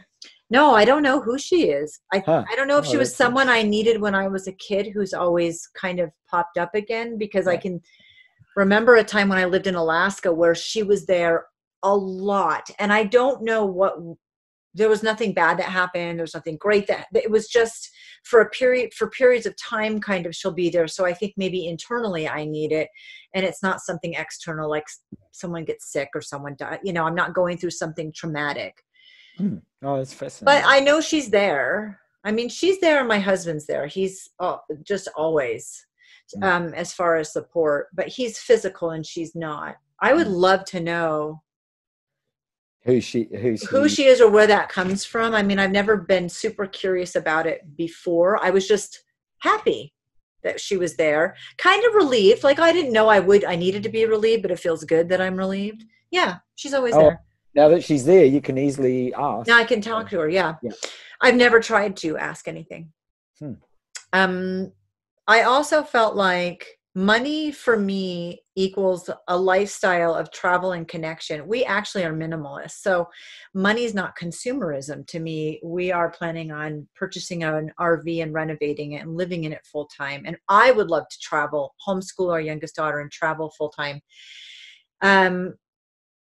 no, 0.53 0.74
I 0.74 0.85
don't 0.85 1.03
know 1.03 1.20
who 1.20 1.38
she 1.38 1.70
is. 1.70 2.00
I 2.12 2.22
Huh. 2.24 2.44
I 2.50 2.57
don't 2.57 2.66
know 2.66 2.79
if 2.79 2.87
Oh, 2.87 2.90
she 2.90 2.96
was 2.96 3.14
someone 3.14 3.48
I 3.48 3.62
needed 3.62 4.00
when 4.00 4.14
I 4.14 4.26
was 4.29 4.48
a 4.48 4.53
kid 4.53 4.88
who's 4.92 5.14
always 5.14 5.68
kind 5.74 6.00
of 6.00 6.11
popped 6.29 6.59
up 6.59 6.74
again 6.74 7.18
because 7.18 7.46
I 7.46 7.57
can 7.57 7.81
remember 8.57 8.96
a 8.96 9.05
time 9.05 9.29
when 9.29 9.38
I 9.38 9.44
lived 9.44 9.68
in 9.68 9.76
Alaska 9.76 10.33
where 10.33 10.55
she 10.55 10.83
was 10.83 11.07
there 11.07 11.46
a 11.83 11.94
lot 11.94 12.68
and 12.79 12.92
I 12.92 13.05
don't 13.05 13.42
know 13.42 13.64
what 13.64 13.94
there 14.74 14.88
was 14.88 15.02
nothing 15.02 15.33
bad 15.33 15.59
that 15.59 15.64
happened 15.64 16.18
there's 16.18 16.35
nothing 16.35 16.56
great 16.59 16.87
that 16.87 17.06
it 17.14 17.30
was 17.30 17.48
just 17.48 17.90
for 18.24 18.40
a 18.40 18.50
period 18.50 18.92
for 18.94 19.09
periods 19.11 19.46
of 19.46 19.54
time 19.56 20.00
kind 20.00 20.26
of 20.26 20.35
she'll 20.35 20.52
be 20.52 20.70
there 20.70 20.87
so 20.87 21.04
I 21.04 21.12
think 21.12 21.35
maybe 21.37 21.66
internally 21.66 22.28
I 22.28 22.44
need 22.44 22.72
it 22.72 22.88
and 23.35 23.44
it's 23.44 23.62
not 23.62 23.80
something 23.80 24.14
external 24.14 24.68
like 24.70 24.85
someone 25.33 25.64
gets 25.64 25.90
sick 25.92 26.09
or 26.14 26.20
someone 26.22 26.54
die 26.59 26.78
you 26.85 26.92
know 26.92 27.04
I'm 27.04 27.14
not 27.14 27.35
going 27.35 27.59
through 27.59 27.70
something 27.70 28.12
traumatic 28.14 28.74
oh, 29.83 29.96
that's 29.96 30.12
fascinating. 30.14 30.62
but 30.62 30.68
I 30.68 30.80
know 30.80 31.00
she's 31.00 31.30
there. 31.30 32.00
I 32.24 32.33
mean, 32.33 32.48
she's 32.50 32.78
there, 32.80 32.98
and 32.98 33.09
my 33.09 33.18
husband's 33.18 33.66
there. 33.66 33.87
He's 33.87 34.28
uh, 34.40 34.59
just 34.83 35.09
always, 35.16 35.87
Mm. 36.37 36.44
um, 36.44 36.74
as 36.74 36.92
far 36.92 37.16
as 37.16 37.33
support. 37.33 37.88
But 37.94 38.06
he's 38.06 38.38
physical, 38.38 38.90
and 38.90 39.04
she's 39.04 39.35
not. 39.35 39.76
I 40.00 40.12
would 40.12 40.26
Mm. 40.28 40.37
love 40.37 40.64
to 40.66 40.80
know 40.80 41.42
who 42.84 43.00
she 43.00 43.28
who's 43.40 43.62
who 43.68 43.88
she 43.88 44.06
is 44.06 44.20
or 44.20 44.30
where 44.30 44.46
that 44.46 44.68
comes 44.68 45.04
from. 45.04 45.34
I 45.34 45.42
mean, 45.42 45.58
I've 45.58 45.70
never 45.70 45.96
been 45.96 46.28
super 46.28 46.66
curious 46.66 47.14
about 47.14 47.46
it 47.46 47.76
before. 47.76 48.42
I 48.42 48.50
was 48.50 48.66
just 48.66 49.02
happy 49.40 49.92
that 50.42 50.58
she 50.60 50.76
was 50.78 50.96
there, 50.96 51.36
kind 51.58 51.84
of 51.84 51.94
relieved. 51.94 52.42
Like 52.42 52.58
I 52.58 52.72
didn't 52.72 52.92
know 52.92 53.08
I 53.08 53.20
would. 53.20 53.44
I 53.44 53.56
needed 53.56 53.82
to 53.82 53.90
be 53.90 54.06
relieved, 54.06 54.42
but 54.42 54.50
it 54.50 54.58
feels 54.58 54.84
good 54.84 55.08
that 55.10 55.20
I'm 55.20 55.36
relieved. 55.36 55.84
Yeah, 56.10 56.36
she's 56.56 56.72
always 56.74 56.94
Oh, 56.94 57.00
there. 57.00 57.22
now 57.54 57.68
that 57.68 57.84
she's 57.84 58.04
there, 58.06 58.24
you 58.24 58.40
can 58.40 58.56
easily 58.56 59.12
ask. 59.14 59.46
Now 59.46 59.58
I 59.58 59.64
can 59.64 59.80
talk 59.82 60.08
to 60.10 60.18
her. 60.20 60.28
Yeah. 60.30 60.54
Yeah. 60.62 60.72
I've 61.20 61.36
never 61.36 61.60
tried 61.60 61.96
to 61.98 62.16
ask 62.16 62.48
anything. 62.48 62.92
Hmm. 63.38 63.52
Um, 64.14 64.72
I 65.28 65.42
also 65.42 65.82
felt 65.82 66.16
like 66.16 66.79
money 66.94 67.53
for 67.53 67.76
me 67.76 68.42
equals 68.57 69.09
a 69.29 69.37
lifestyle 69.37 70.12
of 70.14 70.33
travel 70.33 70.72
and 70.72 70.88
connection. 70.88 71.46
We 71.46 71.64
actually 71.64 72.05
are 72.05 72.12
minimalists. 72.12 72.81
So 72.83 73.09
money 73.55 73.85
is 73.85 73.94
not 73.94 74.18
consumerism 74.18 75.07
to 75.07 75.20
me. 75.20 75.61
We 75.62 75.92
are 75.92 76.11
planning 76.11 76.50
on 76.50 76.88
purchasing 76.96 77.44
an 77.44 77.70
RV 77.79 78.22
and 78.22 78.35
renovating 78.35 78.92
it 78.92 79.03
and 79.03 79.16
living 79.16 79.44
in 79.44 79.53
it 79.53 79.64
full 79.64 79.88
time. 79.96 80.24
And 80.26 80.37
I 80.48 80.72
would 80.72 80.88
love 80.88 81.09
to 81.09 81.18
travel, 81.20 81.74
homeschool 81.87 82.33
our 82.33 82.40
youngest 82.40 82.74
daughter 82.74 82.98
and 82.98 83.11
travel 83.11 83.50
full 83.57 83.70
time. 83.70 84.00
Um, 85.00 85.55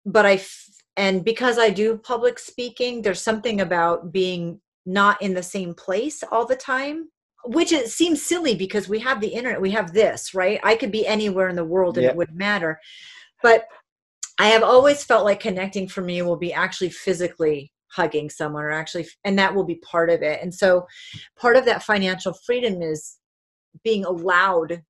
but 0.05 0.27
I 0.27 0.35
f- 0.35 0.65
and 0.97 1.25
because 1.25 1.59
I 1.59 1.71
do 1.71 1.97
public 1.97 2.39
speaking, 2.39 3.01
there's 3.01 3.23
something 3.23 3.61
about 3.61 4.13
being 4.13 4.61
not 4.85 5.21
in 5.23 5.33
the 5.33 5.43
same 5.43 5.75
place 5.75 6.23
all 6.31 6.45
the 6.45 6.57
time, 6.57 7.09
which 7.45 7.73
it 7.73 7.89
seems 7.89 8.23
silly 8.23 8.55
because 8.55 8.89
we 8.89 8.99
have 9.01 9.21
the 9.21 9.29
internet, 9.29 9.61
we 9.61 9.71
have 9.71 9.93
this, 9.93 10.35
right? 10.35 10.61
I 10.63 10.75
could 10.77 10.93
be 10.93 11.07
anywhere 11.07 11.49
in 11.49 11.57
the 11.57 11.65
world 11.65 11.97
and 11.97 12.05
Yeah. 12.05 12.11
it 12.11 12.17
wouldn't 12.17 12.39
matter. 12.39 12.79
But 13.43 13.67
I 14.39 14.49
have 14.49 14.63
always 14.63 15.05
felt 15.05 15.25
like 15.25 15.41
connecting 15.41 15.89
for 15.89 16.01
me 16.01 16.23
will 16.23 16.37
be 16.37 16.53
actually 16.53 16.91
physically 16.91 17.73
hugging 17.91 18.29
someone 18.29 18.65
or 18.65 18.71
actually 18.71 19.09
and 19.25 19.39
that 19.39 19.55
will 19.55 19.65
be 19.65 19.77
part 19.77 20.11
of 20.11 20.23
it. 20.23 20.43
And 20.43 20.55
so 20.55 20.87
part 21.37 21.57
of 21.57 21.65
that 21.65 21.83
financial 21.83 22.35
freedom 22.45 22.83
is 22.83 23.17
being 23.83 24.05
allowed 24.05 24.83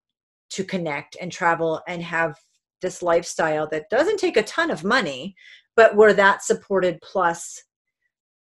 to 0.51 0.65
connect 0.65 1.17
and 1.21 1.31
travel 1.31 1.83
and 1.87 2.03
have 2.03 2.37
this 2.81 3.03
lifestyle 3.03 3.69
that 3.69 3.91
doesn't 3.91 4.19
take 4.19 4.37
a 4.37 4.43
ton 4.43 4.71
of 4.71 4.85
money 4.85 5.35
but 5.77 5.95
where 5.95 6.13
that's 6.13 6.47
supported 6.47 6.99
plus 7.03 7.63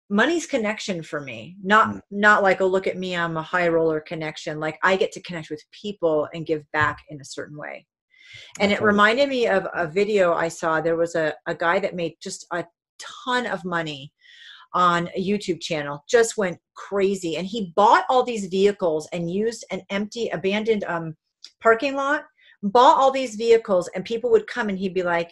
money's 0.09 0.45
connection 0.45 1.03
for 1.03 1.19
me 1.19 1.57
not 1.63 1.87
Mm. 1.89 2.01
not 2.11 2.43
like 2.43 2.61
oh 2.61 2.67
look 2.67 2.87
at 2.87 2.97
me 2.97 3.15
i'm 3.15 3.37
a 3.37 3.41
high 3.41 3.67
roller 3.67 3.99
connection. 3.99 4.59
Like 4.59 4.79
i 4.83 4.95
get 4.95 5.11
to 5.13 5.21
connect 5.21 5.49
with 5.49 5.63
people 5.71 6.27
and 6.33 6.45
give 6.45 6.63
back 6.71 6.99
in 7.09 7.19
a 7.19 7.25
certain 7.25 7.57
way. 7.57 7.85
And 8.59 8.71
it 8.71 8.81
reminded 8.81 9.29
me 9.29 9.47
of 9.47 9.67
a 9.73 9.87
video 9.87 10.33
i 10.33 10.47
saw. 10.47 10.79
There 10.81 10.95
was 10.95 11.15
a, 11.15 11.33
a 11.45 11.55
guy 11.55 11.79
that 11.79 11.95
made 11.95 12.13
just 12.21 12.45
a 12.53 12.65
ton 12.99 13.45
of 13.47 13.63
money 13.65 14.11
on 14.73 15.07
a 15.15 15.23
youtube 15.23 15.61
channel 15.61 16.03
just 16.09 16.37
went 16.37 16.57
crazy 16.75 17.37
and 17.37 17.47
he 17.47 17.71
bought 17.75 18.03
all 18.09 18.23
these 18.23 18.47
vehicles 18.47 19.07
and 19.13 19.31
used 19.31 19.63
an 19.71 19.81
empty 19.89 20.27
abandoned 20.29 20.83
um, 20.85 21.15
parking 21.61 21.95
lot 21.95 22.23
bought 22.63 22.97
all 22.97 23.11
these 23.11 23.35
vehicles 23.35 23.87
and 23.95 24.03
people 24.03 24.29
would 24.29 24.45
come 24.47 24.67
and 24.67 24.77
he'd 24.77 24.93
be 24.93 25.03
like 25.03 25.31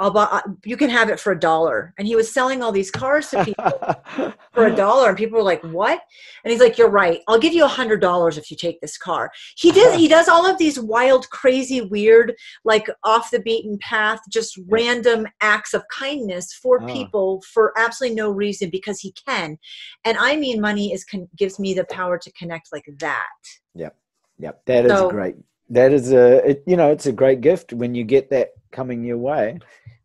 I'll 0.00 0.10
buy, 0.12 0.24
uh, 0.24 0.40
you 0.64 0.76
can 0.76 0.90
have 0.90 1.08
it 1.10 1.18
for 1.18 1.32
a 1.32 1.38
dollar. 1.38 1.92
And 1.98 2.06
he 2.06 2.14
was 2.14 2.32
selling 2.32 2.62
all 2.62 2.70
these 2.72 2.90
cars 2.90 3.28
to 3.30 3.44
people 3.46 3.72
for 4.52 4.66
a 4.66 4.74
dollar. 4.74 5.08
And 5.08 5.18
people 5.18 5.38
were 5.38 5.44
like, 5.44 5.62
what? 5.64 6.00
And 6.44 6.52
he's 6.52 6.60
like, 6.60 6.78
you're 6.78 6.90
right. 6.90 7.20
I'll 7.26 7.38
give 7.38 7.52
you 7.52 7.64
a 7.64 7.68
hundred 7.68 8.00
dollars 8.00 8.38
if 8.38 8.50
you 8.50 8.56
take 8.56 8.80
this 8.80 8.96
car. 8.96 9.30
He 9.56 9.72
did, 9.72 9.98
he 9.98 10.06
does 10.08 10.28
all 10.28 10.46
of 10.46 10.56
these 10.58 10.78
wild, 10.78 11.28
crazy, 11.30 11.80
weird, 11.80 12.34
like 12.64 12.88
off 13.04 13.30
the 13.30 13.40
beaten 13.40 13.78
path, 13.80 14.20
just 14.30 14.58
random 14.68 15.26
acts 15.40 15.74
of 15.74 15.82
kindness 15.90 16.52
for 16.54 16.82
Ah. 16.82 16.86
people 16.86 17.42
for 17.52 17.72
absolutely 17.76 18.14
no 18.16 18.30
reason 18.30 18.70
because 18.70 19.00
he 19.00 19.12
can. 19.26 19.58
And 20.04 20.16
I 20.18 20.36
mean, 20.36 20.60
money 20.60 20.92
is, 20.92 21.04
con- 21.04 21.28
gives 21.36 21.58
me 21.58 21.74
the 21.74 21.84
power 21.86 22.18
to 22.18 22.32
connect 22.32 22.68
like 22.72 22.84
that. 23.00 23.26
Yep. 23.74 23.96
Yep, 24.38 24.62
that 24.66 24.84
is 24.86 24.92
So- 24.92 25.10
great. 25.10 25.34
that 25.70 25.92
is 25.92 26.12
a 26.12 26.48
it, 26.50 26.62
you 26.66 26.76
know 26.76 26.90
it's 26.90 27.04
a 27.06 27.12
great 27.12 27.40
gift 27.42 27.72
when 27.74 27.94
you 27.94 28.02
get 28.04 28.30
that 28.30 28.52
coming 28.70 29.04
your 29.04 29.18
way 29.18 29.58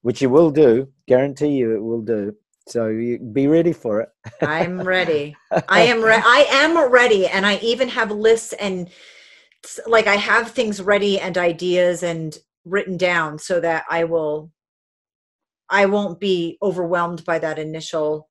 which 0.04 0.22
you 0.22 0.30
will 0.30 0.52
do 0.52 0.88
guarantee 1.08 1.50
you 1.50 1.76
it 1.76 1.82
will 1.82 2.02
do. 2.02 2.36
So 2.68 2.88
you 2.88 3.20
be 3.20 3.48
ready 3.48 3.74
for 3.74 4.02
it. 4.02 4.10
I'm 4.42 4.82
ready. 4.82 5.36
I 5.68 5.82
am 5.82 6.02
re- 6.02 6.22
i 6.24 6.46
am 6.50 6.92
ready 6.92 7.28
and 7.28 7.46
i 7.46 7.58
even 7.58 7.88
have 7.90 8.12
lists 8.12 8.54
and 8.54 8.90
like 9.86 10.08
i 10.08 10.16
have 10.16 10.52
things 10.52 10.82
ready 10.82 11.20
and 11.20 11.38
ideas 11.38 12.04
and 12.04 12.38
written 12.66 12.98
down 12.98 13.38
so 13.38 13.60
that 13.60 13.86
i 13.90 14.04
will 14.04 14.52
i 15.70 15.86
won't 15.86 16.20
be 16.20 16.58
overwhelmed 16.62 17.24
by 17.24 17.38
that 17.38 17.60
initial 17.60 18.30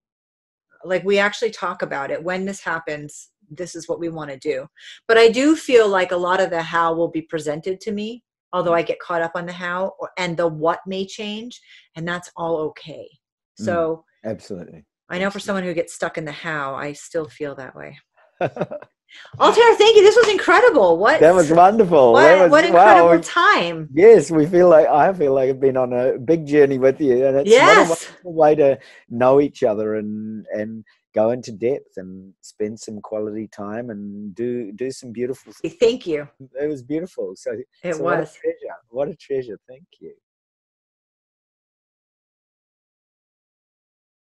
like 0.85 1.05
we 1.05 1.17
actually 1.19 1.51
talk 1.51 1.83
about 1.83 2.11
it. 2.11 2.25
When 2.25 2.45
this 2.45 2.61
happens 2.61 3.29
this 3.55 3.75
is 3.75 3.87
what 3.87 4.01
we 4.01 4.09
want 4.09 4.31
to 4.31 4.39
do. 4.39 4.67
But 5.07 5.19
i 5.19 5.29
do 5.29 5.57
feel 5.57 5.89
like 5.89 6.13
a 6.13 6.17
lot 6.17 6.41
of 6.41 6.51
the 6.51 6.63
how 6.63 6.95
will 6.95 7.11
be 7.11 7.23
presented 7.23 7.81
to 7.83 7.93
me 7.93 8.25
although 8.53 8.75
i 8.75 8.83
get 8.83 8.99
caught 9.01 9.23
up 9.23 9.33
on 9.35 9.47
the 9.47 9.53
how 9.53 9.93
or, 9.99 10.11
and 10.19 10.37
the 10.37 10.47
what 10.47 10.81
may 10.87 11.07
change 11.07 11.61
and 11.97 12.07
that's 12.07 12.31
all 12.37 12.59
okay 12.59 13.09
mm, 13.61 13.65
so 13.65 14.05
mm, 14.25 14.31
absolutely 14.31 14.85
i 15.09 15.19
know 15.19 15.31
for 15.31 15.41
someone 15.41 15.65
who 15.65 15.75
gets 15.75 15.95
stuck 15.95 16.19
in 16.19 16.25
the 16.25 16.33
how 16.33 16.75
i 16.75 16.93
still 16.93 17.29
feel 17.29 17.55
that 17.55 17.75
way 17.75 17.97
Altair, 19.39 19.77
thank 19.77 19.97
you. 19.97 20.03
This 20.03 20.17
was 20.17 20.29
incredible. 20.29 20.99
What 20.99 21.21
that 21.21 21.35
was 21.35 21.51
wonderful. 21.51 22.13
What, 22.13 22.41
was, 22.41 22.51
what 22.51 22.65
incredible 22.65 23.09
wow. 23.09 23.21
time. 23.23 23.89
Yes, 23.93 24.31
we 24.31 24.47
feel 24.47 24.69
like 24.69 24.87
I 24.87 25.13
feel 25.13 25.35
like 25.35 25.51
I've 25.51 25.61
been 25.61 25.77
on 25.77 25.93
a 25.93 26.19
big 26.19 26.47
journey 26.47 26.79
with 26.79 27.01
you, 27.01 27.27
and 27.27 27.37
it's 27.39 27.51
yes. 27.51 27.77
a 27.77 27.91
wonderful 27.91 28.35
way 28.35 28.55
to 28.57 28.79
know 29.11 29.41
each 29.41 29.63
other 29.63 29.97
and 29.97 30.47
and 30.53 30.85
go 31.15 31.31
into 31.31 31.53
depth 31.53 31.97
and 31.97 32.33
spend 32.41 32.79
some 32.81 33.01
quality 33.01 33.49
time 33.49 33.91
and 33.91 34.35
do 34.35 34.73
do 34.73 34.91
some 34.91 35.13
beautiful 35.13 35.53
things. 35.53 35.75
Thank 35.81 36.07
you. 36.07 36.29
It 36.61 36.69
was 36.69 36.83
beautiful. 36.83 37.35
So 37.37 37.53
it 37.53 37.67
so 37.83 37.89
was 37.89 38.01
what 38.01 38.19
a 38.21 38.27
treasure. 38.27 38.77
What 38.89 39.09
a 39.09 39.17
treasure. 39.17 39.59
Thank 39.69 39.85
you. 40.01 40.15